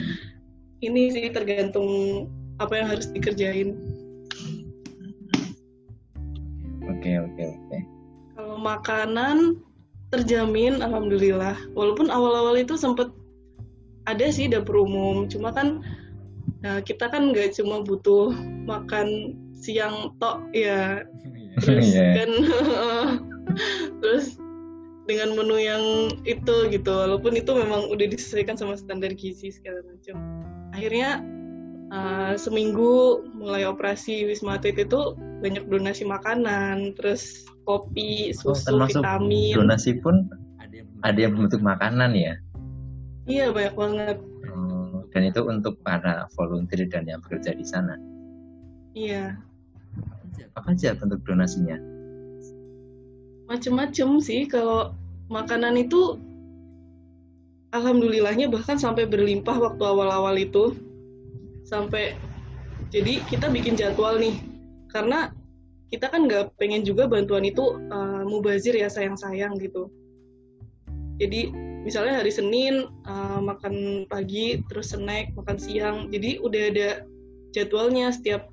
Ini 0.85 1.16
sih 1.16 1.33
tergantung 1.33 1.88
apa 2.61 2.85
yang 2.85 2.92
harus 2.92 3.09
dikerjain. 3.09 3.72
Oke 6.85 7.16
oke 7.16 7.44
oke. 7.49 7.79
Kalau 8.37 8.61
makanan 8.61 9.57
terjamin 10.12 10.85
alhamdulillah. 10.85 11.57
Walaupun 11.72 12.12
awal-awal 12.12 12.61
itu 12.61 12.77
sempat 12.77 13.09
ada 14.05 14.29
sih 14.29 14.53
dapur 14.53 14.85
umum, 14.85 15.25
cuma 15.33 15.49
kan 15.49 15.81
nah, 16.61 16.79
kita 16.81 17.09
kan 17.11 17.33
nggak 17.33 17.57
cuma 17.57 17.83
butuh 17.83 18.33
makan 18.69 19.37
siang 19.57 20.14
tok 20.21 20.45
ya. 20.53 21.03
Terus 21.64 21.88
yeah. 21.88 22.12
kan 22.21 22.31
terus 24.05 24.37
dengan 25.09 25.33
menu 25.33 25.57
yang 25.57 26.12
itu 26.29 26.69
gitu. 26.69 26.92
Walaupun 26.92 27.33
itu 27.33 27.49
memang 27.57 27.88
udah 27.88 28.07
disesuaikan 28.12 28.61
sama 28.61 28.77
standar 28.77 29.16
gizi 29.16 29.49
segala 29.49 29.81
macam. 29.88 30.21
Akhirnya 30.77 31.25
uh, 31.97 32.37
seminggu 32.37 33.25
mulai 33.33 33.64
operasi 33.64 34.29
wisma 34.29 34.61
atlet 34.61 34.85
itu 34.85 35.16
banyak 35.40 35.64
donasi 35.73 36.05
makanan 36.05 36.92
terus 37.01 37.49
kopi 37.64 38.37
oh, 38.45 38.53
susu 38.53 38.77
oh, 38.77 38.85
vitamin. 38.85 39.57
donasi 39.57 39.97
pun 39.97 40.29
ada 41.05 41.19
yang 41.19 41.38
bentuk 41.38 41.62
makanan 41.62 42.12
ya? 42.16 42.35
Iya 43.27 43.51
banyak 43.51 43.75
banget 43.75 44.19
dan 45.17 45.33
itu 45.33 45.41
untuk 45.49 45.81
para 45.81 46.29
volunteer 46.37 46.85
dan 46.93 47.09
yang 47.09 47.25
bekerja 47.25 47.57
di 47.57 47.65
sana. 47.65 47.97
Iya. 48.93 49.41
Apa 50.53 50.77
aja 50.77 50.93
bentuk 50.93 51.25
donasinya? 51.25 51.81
Macem-macem 53.49 54.21
sih 54.21 54.45
kalau 54.45 54.93
makanan 55.33 55.81
itu 55.81 56.21
alhamdulillahnya 57.73 58.53
bahkan 58.53 58.77
sampai 58.77 59.09
berlimpah 59.09 59.57
waktu 59.57 59.81
awal-awal 59.89 60.37
itu. 60.37 60.77
Sampai 61.65 62.13
jadi 62.93 63.25
kita 63.33 63.49
bikin 63.49 63.73
jadwal 63.73 64.21
nih 64.21 64.37
karena 64.93 65.33
kita 65.89 66.13
kan 66.13 66.29
nggak 66.29 66.61
pengen 66.61 66.85
juga 66.85 67.09
bantuan 67.09 67.49
itu 67.49 67.81
uh, 67.89 68.21
mubazir 68.29 68.77
ya 68.77 68.93
sayang-sayang 68.93 69.57
gitu. 69.65 69.89
Jadi 71.17 71.49
misalnya 71.87 72.18
hari 72.18 72.35
Senin 72.35 72.90
uh, 73.07 73.38
makan 73.38 74.05
pagi 74.11 74.66
terus 74.66 74.90
snack 74.90 75.31
makan 75.38 75.55
siang. 75.55 76.11
Jadi 76.11 76.42
udah 76.42 76.62
ada 76.75 76.88
jadwalnya 77.55 78.11
setiap 78.11 78.51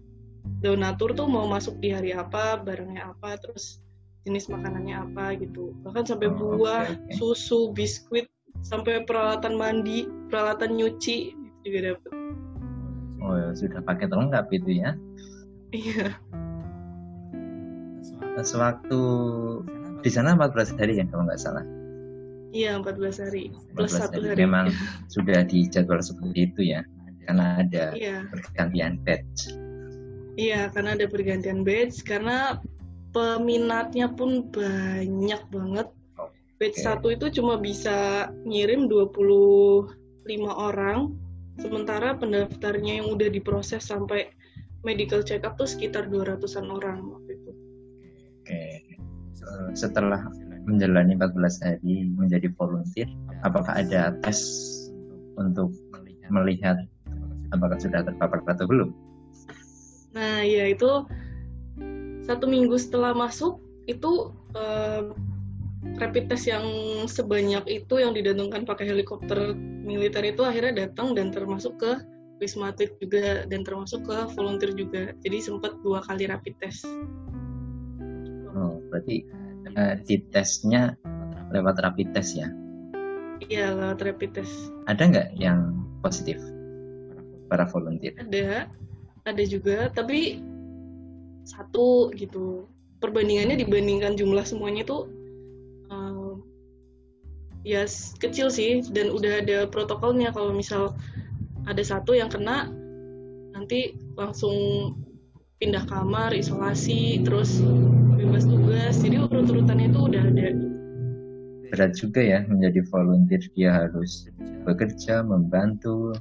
donatur 0.61 1.17
tuh 1.17 1.25
mau 1.25 1.49
masuk 1.49 1.81
di 1.81 1.89
hari 1.89 2.13
apa 2.13 2.61
barangnya 2.61 3.09
apa 3.17 3.41
terus 3.41 3.81
jenis 4.29 4.53
makanannya 4.53 5.01
apa 5.09 5.33
gitu. 5.41 5.73
Bahkan 5.81 6.05
sampai 6.05 6.29
oh, 6.29 6.37
buah 6.37 6.85
okay, 6.85 7.01
okay. 7.09 7.15
susu 7.17 7.73
biskuit 7.73 8.29
sampai 8.61 9.01
peralatan 9.03 9.57
mandi 9.57 10.05
peralatan 10.29 10.77
nyuci 10.77 11.33
itu 11.33 11.59
juga 11.65 11.97
dapat 11.97 12.11
oh 13.23 13.35
ya 13.39 13.49
sudah 13.57 13.81
paket 13.81 14.13
lengkap 14.13 14.45
itu 14.53 14.69
ya. 14.83 14.91
Iya. 15.73 16.07
Sewaktu 18.43 19.01
di 20.05 20.09
sana 20.11 20.37
14 20.37 20.77
hari 20.77 21.01
ya 21.01 21.05
kalau 21.09 21.25
nggak 21.25 21.41
salah 21.41 21.65
iya 22.53 22.77
14 22.77 23.25
hari 23.25 23.49
plus 23.73 23.97
14 23.97 23.99
satu 23.99 24.19
hari. 24.21 24.29
hari 24.31 24.39
memang 24.45 24.65
sudah 25.13 25.43
dijadwal 25.43 25.99
seperti 25.99 26.53
itu 26.53 26.61
ya 26.77 26.81
karena 27.25 27.65
ada 27.65 27.85
iya. 27.97 28.23
pergantian 28.29 29.01
batch 29.01 29.51
iya 30.37 30.69
karena 30.69 30.95
ada 30.95 31.05
pergantian 31.09 31.65
batch 31.65 32.05
karena 32.05 32.61
peminatnya 33.13 34.09
pun 34.11 34.49
banyak 34.49 35.41
banget. 35.53 35.87
Batch 36.57 36.77
okay. 36.81 36.85
satu 36.85 37.07
itu 37.13 37.29
cuma 37.39 37.61
bisa 37.61 38.29
ngirim 38.43 38.89
25 38.89 39.93
orang, 40.49 41.13
sementara 41.61 42.17
pendaftarnya 42.17 43.05
yang 43.05 43.07
udah 43.13 43.29
diproses 43.29 43.85
sampai 43.85 44.33
medical 44.81 45.21
check 45.23 45.45
up 45.45 45.55
tuh 45.55 45.69
sekitar 45.69 46.09
200-an 46.09 46.67
orang 46.67 46.99
waktu 47.07 47.31
itu. 47.37 47.51
Oke. 48.43 48.43
Okay. 48.43 48.73
Setelah 49.77 50.27
menjalani 50.63 51.15
14 51.19 51.65
hari 51.65 52.08
menjadi 52.15 52.47
volunteer, 52.56 53.10
apakah 53.43 53.76
ada 53.76 54.15
tes 54.23 54.39
untuk 55.36 55.76
melihat 56.32 56.88
apakah 57.52 57.78
sudah 57.78 58.02
terpapar 58.02 58.41
atau 58.49 58.65
belum? 58.65 58.89
Nah, 60.13 60.45
ya 60.45 60.69
itu 60.69 61.06
satu 62.23 62.45
minggu 62.47 62.80
setelah 62.80 63.12
masuk 63.12 63.60
itu 63.86 64.32
uh, 64.56 65.12
rapid 65.99 66.32
test 66.32 66.47
yang 66.47 66.63
sebanyak 67.06 67.63
itu 67.67 67.99
yang 67.99 68.15
didatangkan 68.15 68.63
pakai 68.63 68.88
helikopter 68.88 69.52
militer 69.84 70.23
itu 70.23 70.41
akhirnya 70.47 70.88
datang 70.88 71.12
dan 71.12 71.30
termasuk 71.30 71.76
ke 71.76 71.99
wisma 72.39 72.71
atlet 72.71 72.91
juga 73.04 73.43
dan 73.47 73.67
termasuk 73.67 74.08
ke 74.08 74.17
volunteer 74.36 74.71
juga 74.71 75.12
jadi 75.21 75.43
sempat 75.43 75.76
dua 75.84 75.99
kali 76.08 76.32
rapid 76.32 76.56
test 76.63 76.88
oh 78.56 78.80
berarti 78.88 79.28
uh, 79.77 79.95
di 80.03 80.21
tesnya 80.31 80.97
lewat 81.53 81.81
rapid 81.81 82.13
test 82.13 82.38
ya? 82.38 82.49
Iya 83.45 83.75
lewat 83.75 83.99
rapid 84.01 84.31
test. 84.41 84.53
Ada 84.89 85.01
nggak 85.09 85.27
yang 85.38 85.73
positif? 86.01 86.39
Para 87.47 87.69
volunteer. 87.69 88.17
Ada 88.17 88.67
ada 89.23 89.43
juga 89.45 89.89
tapi 89.93 90.41
satu 91.43 92.12
gitu. 92.15 92.67
Perbandingannya 93.03 93.59
dibandingkan 93.59 94.15
jumlah 94.15 94.47
semuanya 94.47 94.88
tuh 94.88 95.12
uh, 95.91 96.39
ya 97.67 97.83
kecil 98.17 98.47
sih 98.47 98.79
dan 98.95 99.12
udah 99.12 99.43
ada 99.43 99.57
protokolnya. 99.67 100.31
Kalau 100.31 100.55
misal 100.55 100.95
ada 101.67 101.83
satu 101.83 102.15
yang 102.15 102.31
kena 102.31 102.71
nanti 103.53 103.95
langsung 104.15 104.55
pindah 105.62 105.88
kamar 105.88 106.36
isolasi 106.36 107.23
terus 107.23 107.63
bebas 108.19 108.43
tugas 108.83 108.99
jadi 108.99 109.15
urut-urutannya 109.23 109.95
itu 109.95 109.99
udah 110.11 110.23
ada 110.27 110.47
berat 111.71 111.91
juga 111.95 112.19
ya 112.19 112.43
menjadi 112.51 112.83
volunteer 112.91 113.39
dia 113.55 113.71
harus 113.71 114.27
bekerja 114.67 115.23
membantu 115.23 116.11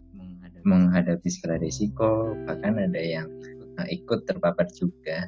menghadapi 0.62 1.26
segala 1.26 1.58
risiko 1.58 2.38
bahkan 2.46 2.78
ada 2.78 3.02
yang 3.02 3.26
nah, 3.74 3.82
ikut 3.90 4.30
terpapar 4.30 4.70
juga. 4.78 5.26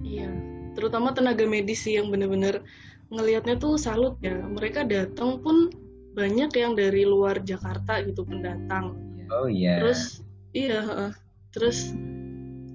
Iya, 0.00 0.32
terutama 0.72 1.12
tenaga 1.12 1.44
medis 1.44 1.84
sih 1.84 2.00
yang 2.00 2.08
benar-benar 2.08 2.64
ngelihatnya 3.12 3.60
tuh 3.60 3.76
salut 3.76 4.16
ya. 4.24 4.40
Mereka 4.40 4.88
datang 4.88 5.44
pun 5.44 5.68
banyak 6.16 6.56
yang 6.56 6.72
dari 6.72 7.04
luar 7.04 7.44
Jakarta 7.44 8.00
gitu 8.00 8.24
pendatang. 8.24 8.96
Oh 9.28 9.44
iya. 9.44 9.76
Terus 9.84 10.24
iya, 10.56 11.12
terus 11.52 11.92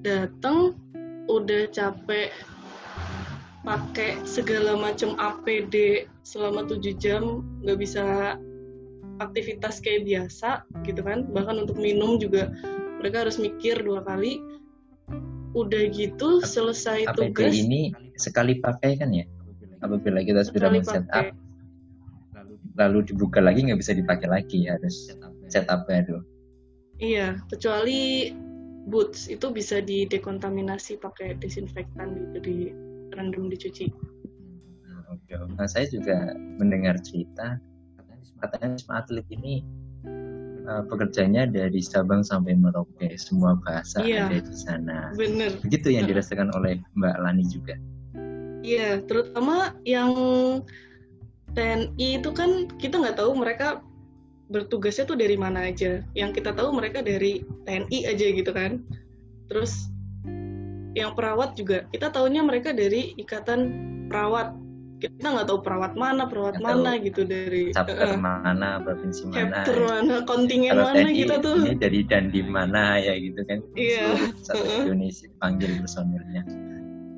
datang 0.05 0.77
udah 1.25 1.65
capek 1.73 2.29
pakai 3.61 4.17
segala 4.25 4.73
macam 4.73 5.13
APD 5.21 6.05
selama 6.25 6.65
tujuh 6.65 6.97
jam 6.97 7.45
nggak 7.61 7.77
bisa 7.77 8.35
aktivitas 9.21 9.77
kayak 9.85 10.09
biasa 10.09 10.65
gitu 10.81 11.01
kan. 11.05 11.29
Bahkan 11.29 11.61
untuk 11.61 11.77
minum 11.77 12.17
juga 12.17 12.49
mereka 12.97 13.25
harus 13.25 13.37
mikir 13.37 13.81
dua 13.85 14.01
kali. 14.01 14.41
Udah 15.51 15.91
gitu 15.91 16.41
selesai 16.41 17.11
APD 17.11 17.35
tugas. 17.35 17.53
ini 17.53 17.91
sekali 18.17 18.57
pakai 18.57 18.97
kan 18.97 19.13
ya? 19.13 19.27
Apabila 19.81 20.21
kita 20.25 20.45
sudah 20.45 20.69
men 20.73 20.85
setup 20.85 21.33
lalu 22.79 23.03
dibuka 23.03 23.43
lagi 23.43 23.67
nggak 23.67 23.83
bisa 23.83 23.93
dipakai 23.93 24.31
lagi 24.31 24.65
harus 24.65 25.11
setup 25.51 25.85
baru. 25.85 26.23
Iya 26.97 27.37
kecuali 27.51 28.31
boots 28.89 29.29
itu 29.29 29.53
bisa 29.53 29.83
didekontaminasi 29.83 30.97
pakai 30.97 31.37
desinfektan 31.37 32.15
gitu 32.17 32.37
di 32.41 32.57
random 33.15 33.51
dicuci. 33.51 33.91
Oke 35.11 35.35
nah 35.59 35.67
saya 35.67 35.87
juga 35.91 36.33
mendengar 36.59 36.95
cerita 37.03 37.59
katanya 38.41 38.73
wisma 38.73 39.03
atlet 39.03 39.27
ini 39.29 39.61
uh, 40.65 40.83
pekerjanya 40.89 41.45
dari 41.45 41.79
Sabang 41.81 42.25
sampai 42.25 42.57
Merauke. 42.57 43.13
Semua 43.17 43.57
bahasa 43.61 44.01
iya, 44.01 44.27
ada 44.27 44.41
di 44.41 44.55
sana. 44.55 45.13
Bener. 45.13 45.57
Begitu 45.61 45.93
yang 45.93 46.09
dirasakan 46.09 46.49
oleh 46.57 46.81
Mbak 46.97 47.17
Lani 47.21 47.45
juga. 47.47 47.75
Iya 48.61 49.01
terutama 49.05 49.73
yang 49.89 50.13
TNI 51.57 52.21
itu 52.21 52.29
kan 52.31 52.69
kita 52.77 53.01
nggak 53.01 53.17
tahu 53.17 53.33
mereka 53.33 53.81
bertugasnya 54.51 55.07
tuh 55.07 55.17
dari 55.17 55.35
mana 55.39 55.71
aja. 55.71 56.03
Yang 56.13 56.41
kita 56.41 56.51
tahu 56.53 56.75
mereka 56.75 57.01
dari 57.01 57.41
TNI 57.65 57.99
aja 58.09 58.25
gitu 58.33 58.51
kan. 58.51 58.83
Terus 59.49 59.91
yang 60.97 61.15
perawat 61.15 61.55
juga 61.55 61.87
kita 61.91 62.11
tahunya 62.11 62.41
mereka 62.43 62.75
dari 62.75 63.15
ikatan 63.15 63.59
perawat. 64.11 64.55
Kita 65.01 65.33
nggak 65.33 65.49
tahu 65.49 65.65
perawat 65.65 65.97
mana 65.97 66.29
perawat 66.29 66.61
mana 66.61 66.93
gitu 67.01 67.25
dari 67.25 67.73
chapter 67.73 68.13
uh, 68.13 68.21
mana 68.21 68.77
provinsi 68.85 69.33
mana 69.33 69.65
chapter 69.65 69.81
mana 69.81 70.15
kontingen 70.29 70.77
Kalau 70.77 70.93
mana 70.93 71.09
kita 71.09 71.35
tuh. 71.41 71.57
ini 71.65 71.73
dari 71.73 71.99
dan 72.05 72.29
di 72.29 72.45
mana 72.45 73.01
ya 73.01 73.17
gitu 73.17 73.41
kan. 73.49 73.65
Iya. 73.73 74.29
Satu 74.45 74.61
uh, 74.61 74.77
Indonesia 74.85 75.25
panggil 75.41 75.81
personilnya. 75.81 76.45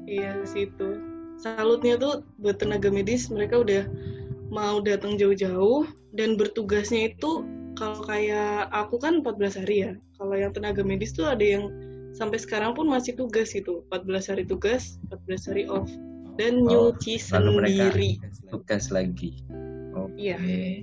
Iya 0.07 0.31
situ. 0.47 1.03
Salutnya 1.35 1.99
tuh 1.99 2.23
buat 2.39 2.55
tenaga 2.55 2.87
medis 2.87 3.27
mereka 3.27 3.59
udah 3.59 3.83
mau 4.47 4.79
datang 4.79 5.19
jauh-jauh 5.19 5.83
dan 6.15 6.39
bertugasnya 6.39 7.11
itu 7.11 7.43
kalau 7.75 7.99
kayak 8.05 8.71
aku 8.71 8.95
kan 8.95 9.19
14 9.19 9.59
hari 9.59 9.75
ya. 9.75 9.91
Kalau 10.15 10.39
yang 10.39 10.55
tenaga 10.55 10.87
medis 10.87 11.11
tuh 11.11 11.27
ada 11.27 11.43
yang 11.43 11.67
sampai 12.13 12.37
sekarang 12.37 12.77
pun 12.77 12.87
masih 12.87 13.17
tugas 13.17 13.57
itu 13.57 13.81
14 13.89 14.29
hari 14.31 14.43
tugas 14.45 15.01
14 15.09 15.49
hari 15.49 15.63
off 15.67 15.89
dan 16.37 16.65
oh, 16.65 16.93
nyuci 16.93 17.21
sendiri. 17.21 18.17
tugas 18.49 18.89
lagi. 18.89 19.37
Oke. 19.93 20.17
Okay. 20.17 20.33
Iya. 20.33 20.37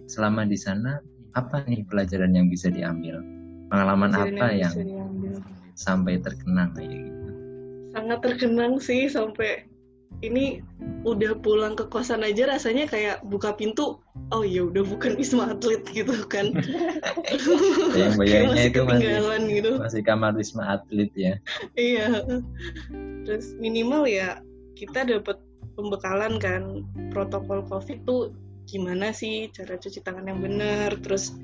Selama 0.06 0.46
di 0.46 0.58
sana 0.58 1.02
apa 1.34 1.66
nih 1.66 1.86
pelajaran 1.86 2.34
yang 2.34 2.46
bisa 2.50 2.70
diambil? 2.70 3.22
Pengalaman 3.70 4.10
pelajaran 4.10 4.38
apa 4.38 4.46
yang, 4.54 4.74
yang 4.82 5.38
sampai 5.78 6.18
terkenang 6.22 6.74
kayak 6.74 6.90
gitu? 6.90 7.30
Sangat 7.90 8.18
terkenang 8.22 8.78
sih 8.78 9.10
sampai 9.10 9.69
ini 10.20 10.60
udah 11.04 11.32
pulang 11.40 11.72
ke 11.76 11.88
kosan 11.88 12.20
aja 12.20 12.44
rasanya 12.44 12.84
kayak 12.84 13.24
buka 13.24 13.56
pintu 13.56 14.00
oh 14.30 14.44
ya 14.44 14.68
udah 14.68 14.84
bukan 14.84 15.16
wisma 15.16 15.56
atlet 15.56 15.80
gitu 15.88 16.12
kan. 16.28 16.52
Yang 17.98 18.14
bayangnya 18.20 18.62
itu 18.68 18.80
masih 18.84 19.08
gitu. 19.48 19.70
masih 19.80 20.02
kamar 20.04 20.36
wisma 20.36 20.76
atlet 20.76 21.10
ya. 21.16 21.34
Iya. 21.74 22.24
Terus 23.24 23.56
minimal 23.56 24.04
ya 24.04 24.44
kita 24.76 25.08
dapat 25.08 25.40
pembekalan 25.74 26.36
kan 26.36 26.84
protokol 27.12 27.64
covid 27.64 28.04
tuh 28.04 28.36
gimana 28.68 29.10
sih 29.10 29.48
cara 29.50 29.80
cuci 29.80 30.04
tangan 30.04 30.28
yang 30.30 30.40
benar 30.44 30.94
terus 31.00 31.34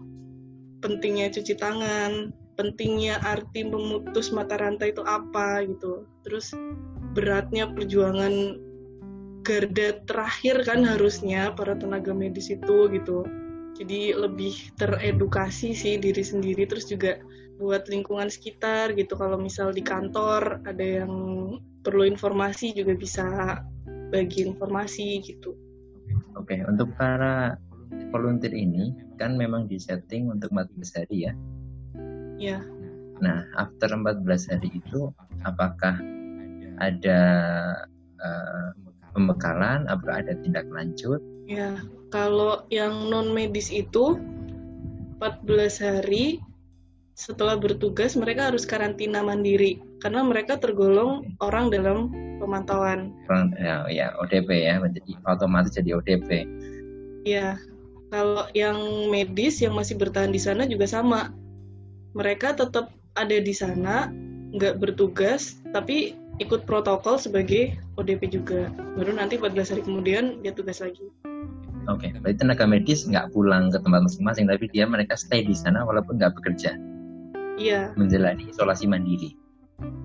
pentingnya 0.85 1.33
cuci 1.33 1.57
tangan 1.57 2.31
pentingnya 2.57 3.21
arti 3.21 3.69
memutus 3.69 4.33
mata 4.33 4.57
rantai 4.57 4.91
itu 4.93 5.05
apa 5.05 5.65
gitu. 5.65 6.09
Terus 6.25 6.57
beratnya 7.13 7.69
perjuangan 7.73 8.61
garda 9.47 10.03
terakhir 10.11 10.67
kan 10.67 10.83
harusnya 10.83 11.55
para 11.55 11.79
tenaga 11.79 12.11
medis 12.11 12.51
itu 12.51 12.91
gitu. 12.91 13.23
Jadi 13.79 14.11
lebih 14.17 14.75
teredukasi 14.75 15.77
sih 15.77 16.01
diri 16.03 16.25
sendiri 16.27 16.67
terus 16.67 16.91
juga 16.91 17.23
buat 17.63 17.87
lingkungan 17.87 18.27
sekitar 18.27 18.99
gitu. 18.99 19.15
Kalau 19.15 19.39
misal 19.39 19.71
di 19.71 19.87
kantor 19.87 20.59
ada 20.67 21.07
yang 21.07 21.15
perlu 21.87 22.03
informasi 22.03 22.75
juga 22.75 22.99
bisa 22.99 23.25
bagi 24.11 24.43
informasi 24.43 25.23
gitu. 25.23 25.55
Oke 26.35 26.59
okay. 26.59 26.61
untuk 26.67 26.91
para 26.99 27.55
volunteer 28.11 28.53
ini 28.53 28.91
kan 29.23 29.39
memang 29.39 29.71
disetting 29.71 30.27
untuk 30.27 30.51
14 30.51 30.99
hari 30.99 31.31
ya? 31.31 31.33
Ya 32.37 32.59
nah 33.17 33.49
after 33.57 33.89
14 33.89 34.53
hari 34.53 34.69
itu 34.77 35.09
apakah 35.45 35.97
ada 36.77 37.21
uh, 38.21 38.71
pembekalan 39.17 39.89
apakah 39.89 40.21
ada 40.21 40.37
tindak 40.45 40.69
lanjut? 40.69 41.19
Ya, 41.49 41.81
kalau 42.13 42.69
yang 42.69 43.09
non 43.09 43.33
medis 43.33 43.73
itu 43.73 44.21
14 45.17 45.81
hari 45.81 46.45
setelah 47.17 47.57
bertugas 47.57 48.13
mereka 48.13 48.53
harus 48.53 48.69
karantina 48.69 49.25
mandiri 49.25 49.81
karena 50.05 50.21
mereka 50.21 50.61
tergolong 50.61 51.33
orang 51.41 51.73
dalam 51.73 52.13
pemantauan. 52.37 53.17
Ya, 53.57 53.89
ya 53.89 54.13
ODP 54.21 54.53
ya, 54.53 54.77
menjadi 54.77 55.17
otomatis 55.25 55.73
jadi 55.73 55.97
ODP. 55.97 56.45
Ya, 57.25 57.57
kalau 58.13 58.45
yang 58.53 59.09
medis 59.09 59.65
yang 59.65 59.73
masih 59.73 59.97
bertahan 59.97 60.31
di 60.31 60.39
sana 60.39 60.69
juga 60.69 60.85
sama. 60.85 61.33
Mereka 62.13 62.57
tetap 62.57 62.93
ada 63.17 63.37
di 63.41 63.53
sana, 63.57 64.13
nggak 64.53 64.77
bertugas, 64.81 65.57
tapi 65.73 66.17
ikut 66.37 66.69
protokol 66.69 67.17
sebagai 67.17 67.77
ODP 67.97 68.29
juga. 68.29 68.69
Baru 68.97 69.17
nanti 69.17 69.41
14 69.41 69.73
hari 69.73 69.83
kemudian 69.85 70.45
dia 70.45 70.53
tugas 70.53 70.85
lagi. 70.85 71.09
Oke, 71.87 72.11
okay. 72.11 72.19
berarti 72.19 72.43
tenaga 72.43 72.67
medis 72.67 73.07
nggak 73.07 73.31
pulang 73.31 73.71
ke 73.71 73.79
tempat 73.79 74.01
masing-masing, 74.11 74.51
tapi 74.51 74.67
dia 74.75 74.85
mereka 74.91 75.15
stay 75.15 75.47
di 75.47 75.55
sana 75.55 75.87
walaupun 75.87 76.19
nggak 76.19 76.35
bekerja. 76.35 76.75
Iya. 77.57 77.95
Menjalani 77.95 78.51
isolasi 78.51 78.91
mandiri. 78.91 79.39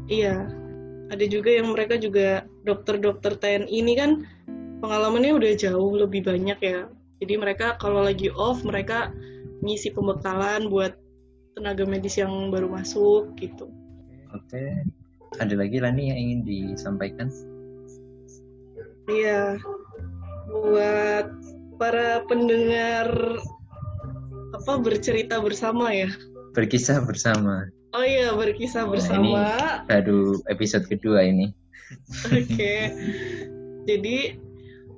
Iya. 0.05 0.45
Ada 1.11 1.25
juga 1.27 1.51
yang 1.51 1.73
mereka 1.73 1.99
juga 1.99 2.47
dokter-dokter 2.63 3.35
TNI 3.35 3.67
ini 3.67 3.93
kan 3.97 4.23
pengalamannya 4.79 5.35
udah 5.35 5.51
jauh 5.57 5.91
lebih 5.97 6.23
banyak 6.23 6.59
ya. 6.63 6.87
Jadi 7.19 7.33
mereka 7.35 7.75
kalau 7.81 8.05
lagi 8.05 8.31
off 8.31 8.63
mereka 8.63 9.11
ngisi 9.65 9.91
pembekalan 9.91 10.71
buat 10.71 10.95
tenaga 11.57 11.83
medis 11.83 12.15
yang 12.15 12.53
baru 12.53 12.71
masuk 12.71 13.35
gitu. 13.35 13.67
Oke. 14.31 14.55
Okay 14.55 15.00
ada 15.39 15.55
lagi 15.55 15.79
Lani 15.79 16.11
yang 16.11 16.19
ingin 16.19 16.39
disampaikan? 16.43 17.31
Iya, 19.07 19.55
buat 20.51 21.27
para 21.79 22.23
pendengar 22.27 23.07
apa 24.51 24.73
bercerita 24.83 25.39
bersama 25.39 25.95
ya? 25.95 26.11
Berkisah 26.51 27.03
bersama. 27.07 27.71
Oh 27.95 28.03
iya, 28.03 28.35
berkisah 28.35 28.87
bersama. 28.87 29.23
Nah, 29.35 29.87
ini 29.87 29.87
baru 29.87 30.39
episode 30.51 30.87
kedua 30.87 31.23
ini. 31.23 31.51
Oke. 32.31 32.47
Okay. 32.47 32.81
Jadi 33.87 34.39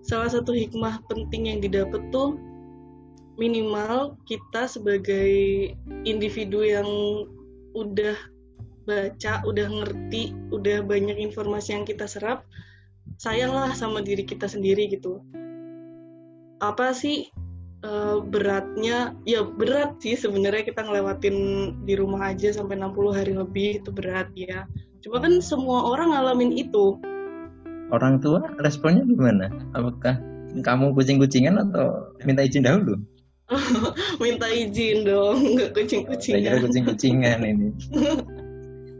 salah 0.05 0.29
satu 0.29 0.53
hikmah 0.53 1.01
penting 1.09 1.49
yang 1.49 1.59
didapat 1.61 2.01
tuh 2.13 2.37
minimal 3.37 4.13
kita 4.29 4.69
sebagai 4.69 5.31
individu 6.05 6.61
yang 6.61 6.85
udah 7.73 8.13
baca, 8.83 9.43
udah 9.47 9.67
ngerti, 9.67 10.35
udah 10.51 10.83
banyak 10.83 11.17
informasi 11.19 11.75
yang 11.75 11.85
kita 11.87 12.05
serap, 12.07 12.43
sayanglah 13.17 13.71
sama 13.75 14.03
diri 14.03 14.23
kita 14.27 14.47
sendiri 14.47 14.91
gitu. 14.91 15.23
Apa 16.63 16.95
sih 16.95 17.27
uh, 17.83 18.23
beratnya? 18.23 19.15
Ya 19.27 19.43
berat 19.43 19.99
sih 19.99 20.15
sebenarnya 20.15 20.63
kita 20.67 20.83
ngelewatin 20.83 21.35
di 21.83 21.93
rumah 21.99 22.31
aja 22.31 22.55
sampai 22.55 22.79
60 22.79 23.17
hari 23.17 23.33
lebih 23.35 23.83
itu 23.83 23.89
berat 23.91 24.31
ya. 24.35 24.67
Cuma 25.03 25.19
kan 25.19 25.39
semua 25.43 25.91
orang 25.91 26.15
ngalamin 26.15 26.55
itu. 26.55 26.95
Orang 27.91 28.23
tua 28.23 28.47
responnya 28.63 29.03
gimana? 29.03 29.51
Apakah 29.75 30.17
kamu 30.63 30.95
kucing-kucingan 30.95 31.59
atau 31.59 32.15
minta 32.23 32.47
izin 32.47 32.63
dahulu? 32.63 32.95
minta 34.23 34.47
izin 34.47 35.03
dong, 35.03 35.59
nggak 35.59 35.75
kucing-kucingan. 35.75 36.47
Saya 36.47 36.63
kucing-kucingan 36.63 37.39
ini. 37.43 37.67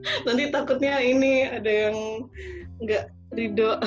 nanti 0.28 0.52
takutnya 0.52 1.00
ini 1.00 1.48
ada 1.48 1.72
yang 1.72 2.28
nggak 2.84 3.12
ridho. 3.36 3.80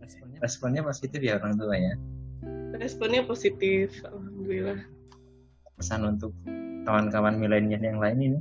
Responnya, 0.00 0.38
responnya 0.42 0.82
positif 0.86 1.20
ya 1.20 1.38
orang 1.38 1.54
tua 1.58 1.74
ya? 1.74 1.94
Responnya 2.78 3.22
positif 3.26 3.94
alhamdulillah. 4.06 4.80
Pesan 5.80 6.06
untuk 6.06 6.32
kawan-kawan 6.84 7.36
milenial 7.36 7.82
yang 7.82 7.98
lain 7.98 8.18
ini 8.20 8.38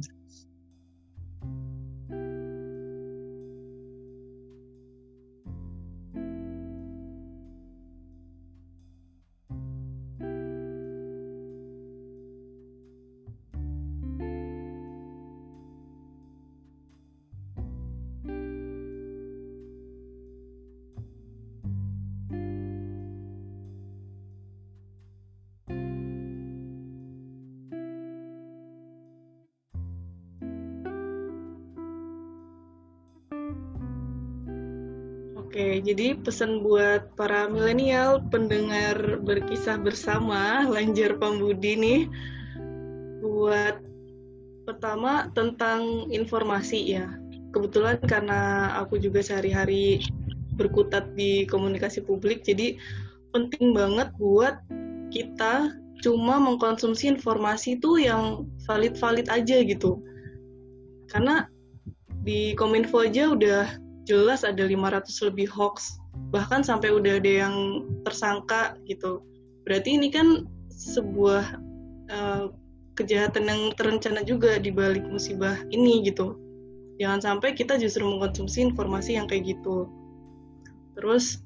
jadi 35.82 36.16
pesan 36.20 36.62
buat 36.62 37.16
para 37.16 37.50
milenial 37.50 38.24
pendengar 38.32 39.20
berkisah 39.24 39.80
bersama 39.82 40.64
Lanjar 40.68 41.18
Pambudi 41.20 41.76
nih 41.76 42.02
buat 43.20 43.80
pertama 44.70 45.28
tentang 45.34 46.08
informasi 46.14 46.96
ya. 46.96 47.10
Kebetulan 47.50 47.98
karena 48.06 48.70
aku 48.78 49.02
juga 49.02 49.26
sehari-hari 49.26 50.06
berkutat 50.54 51.18
di 51.18 51.50
komunikasi 51.50 52.06
publik, 52.06 52.46
jadi 52.46 52.78
penting 53.34 53.74
banget 53.74 54.14
buat 54.22 54.62
kita 55.10 55.74
cuma 56.06 56.38
mengkonsumsi 56.38 57.10
informasi 57.18 57.82
itu 57.82 58.00
yang 58.00 58.46
valid-valid 58.70 59.28
aja 59.28 59.58
gitu. 59.66 60.00
Karena 61.10 61.50
di 62.22 62.54
Kominfo 62.54 63.02
aja 63.02 63.34
udah 63.34 63.66
jelas 64.10 64.42
ada 64.42 64.66
500 64.66 65.06
lebih 65.30 65.46
hoax 65.54 66.02
bahkan 66.34 66.66
sampai 66.66 66.90
udah 66.90 67.22
ada 67.22 67.48
yang 67.48 67.56
tersangka 68.04 68.74
gitu. 68.90 69.22
Berarti 69.64 70.02
ini 70.02 70.10
kan 70.10 70.50
sebuah 70.74 71.46
uh, 72.10 72.50
kejahatan 72.98 73.48
yang 73.48 73.62
terencana 73.78 74.26
juga 74.26 74.58
di 74.58 74.74
balik 74.74 75.06
musibah 75.08 75.56
ini 75.70 76.04
gitu. 76.04 76.36
Jangan 77.00 77.22
sampai 77.24 77.56
kita 77.56 77.80
justru 77.80 78.04
mengkonsumsi 78.04 78.74
informasi 78.74 79.16
yang 79.16 79.30
kayak 79.30 79.56
gitu. 79.56 79.88
Terus 81.00 81.40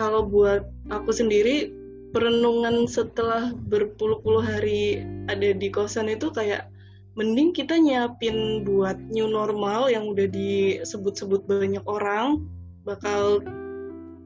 kalau 0.00 0.24
buat 0.24 0.64
aku 0.88 1.12
sendiri 1.12 1.68
perenungan 2.16 2.88
setelah 2.88 3.52
berpuluh-puluh 3.68 4.40
hari 4.40 5.04
ada 5.28 5.52
di 5.52 5.68
kosan 5.68 6.08
itu 6.08 6.32
kayak 6.32 6.72
mending 7.18 7.50
kita 7.50 7.74
nyiapin 7.74 8.62
buat 8.62 8.94
new 9.10 9.26
normal 9.26 9.90
yang 9.90 10.06
udah 10.06 10.30
disebut-sebut 10.30 11.50
banyak 11.50 11.82
orang 11.90 12.46
bakal 12.86 13.42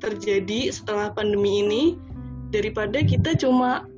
terjadi 0.05 0.69
setelah 0.69 1.09
pandemi 1.17 1.65
ini 1.65 1.83
daripada 2.53 3.01
kita 3.01 3.33
cuma 3.33 3.89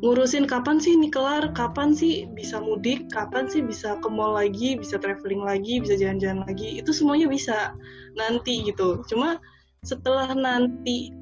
ngurusin 0.00 0.46
kapan 0.48 0.80
sih 0.80 0.94
ini 0.96 1.12
kelar, 1.12 1.52
kapan 1.52 1.92
sih 1.92 2.24
bisa 2.32 2.62
mudik, 2.62 3.10
kapan 3.12 3.50
sih 3.50 3.60
bisa 3.60 3.98
ke 4.00 4.08
mall 4.08 4.38
lagi, 4.38 4.78
bisa 4.78 4.96
traveling 4.96 5.42
lagi, 5.42 5.82
bisa 5.82 5.98
jalan-jalan 5.98 6.46
lagi, 6.46 6.80
itu 6.80 6.90
semuanya 6.94 7.26
bisa 7.28 7.76
nanti 8.14 8.64
gitu. 8.64 9.02
Cuma 9.10 9.42
setelah 9.82 10.32
nanti 10.32 11.12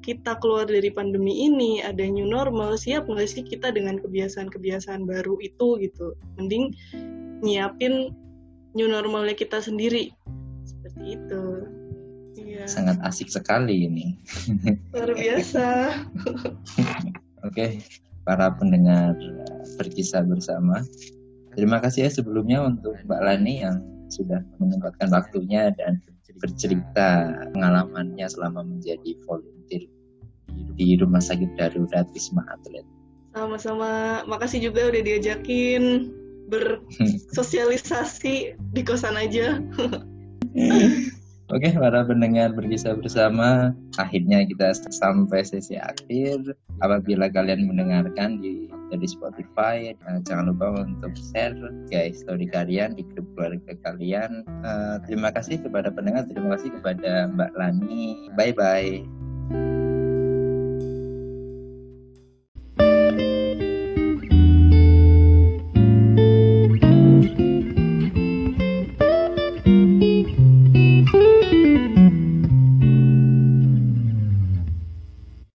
kita 0.00 0.36
keluar 0.40 0.64
dari 0.66 0.88
pandemi 0.88 1.46
ini, 1.46 1.84
ada 1.84 2.02
new 2.04 2.26
normal, 2.26 2.76
siap 2.80 3.06
nggak 3.06 3.28
sih 3.28 3.42
kita 3.44 3.72
dengan 3.72 4.00
kebiasaan-kebiasaan 4.00 5.04
baru 5.04 5.36
itu 5.44 5.80
gitu. 5.80 6.16
Mending 6.40 6.72
nyiapin 7.44 8.12
new 8.76 8.88
normalnya 8.88 9.36
kita 9.36 9.60
sendiri. 9.60 10.12
Seperti 10.64 11.20
itu. 11.20 11.44
Iya. 12.40 12.64
Sangat 12.64 12.96
asik 13.04 13.28
sekali 13.28 13.86
ini. 13.86 14.16
Luar 14.96 15.12
biasa. 15.12 15.66
Oke, 17.46 17.54
okay 17.56 17.70
para 18.24 18.52
pendengar 18.54 19.16
berkisah 19.80 20.22
bersama. 20.22 20.84
Terima 21.56 21.82
kasih 21.82 22.06
ya 22.06 22.10
sebelumnya 22.14 22.62
untuk 22.62 22.94
Mbak 23.10 23.20
Lani 23.26 23.54
yang 23.64 23.82
sudah 24.06 24.38
menyempatkan 24.62 25.10
waktunya 25.10 25.74
dan 25.74 25.98
bercerita 26.38 27.34
pengalamannya 27.52 28.26
selama 28.30 28.62
menjadi 28.62 29.18
volunteer 29.26 29.59
di 30.74 30.98
Rumah 30.98 31.22
Sakit 31.22 31.54
Darurat 31.54 32.06
Wisma 32.12 32.42
Atlet. 32.50 32.84
Sama-sama, 33.30 34.22
makasih 34.26 34.70
juga 34.70 34.90
udah 34.90 35.02
diajakin 35.06 36.10
bersosialisasi 36.50 38.58
di 38.74 38.82
kosan 38.82 39.14
aja. 39.14 39.62
Oke, 41.50 41.66
para 41.74 42.06
pendengar 42.06 42.54
berkisah 42.54 42.94
bersama, 42.94 43.74
akhirnya 43.98 44.46
kita 44.46 44.70
sampai 44.94 45.42
sesi 45.42 45.74
akhir. 45.78 46.54
Apabila 46.78 47.26
kalian 47.26 47.66
mendengarkan 47.66 48.38
di 48.38 48.70
dari 48.90 49.06
Spotify, 49.06 49.94
uh, 50.10 50.18
jangan 50.26 50.54
lupa 50.54 50.86
untuk 50.86 51.14
share 51.14 51.54
guys 51.90 52.22
story 52.22 52.50
kalian 52.50 52.98
di 52.98 53.02
grup 53.14 53.26
keluarga 53.34 53.74
kalian. 53.86 54.46
Uh, 54.62 55.02
terima 55.06 55.34
kasih 55.34 55.58
kepada 55.62 55.90
pendengar, 55.90 56.26
terima 56.26 56.58
kasih 56.58 56.70
kepada 56.78 57.30
Mbak 57.30 57.52
Lani. 57.58 58.30
Bye 58.38 58.54
bye. 59.50 59.79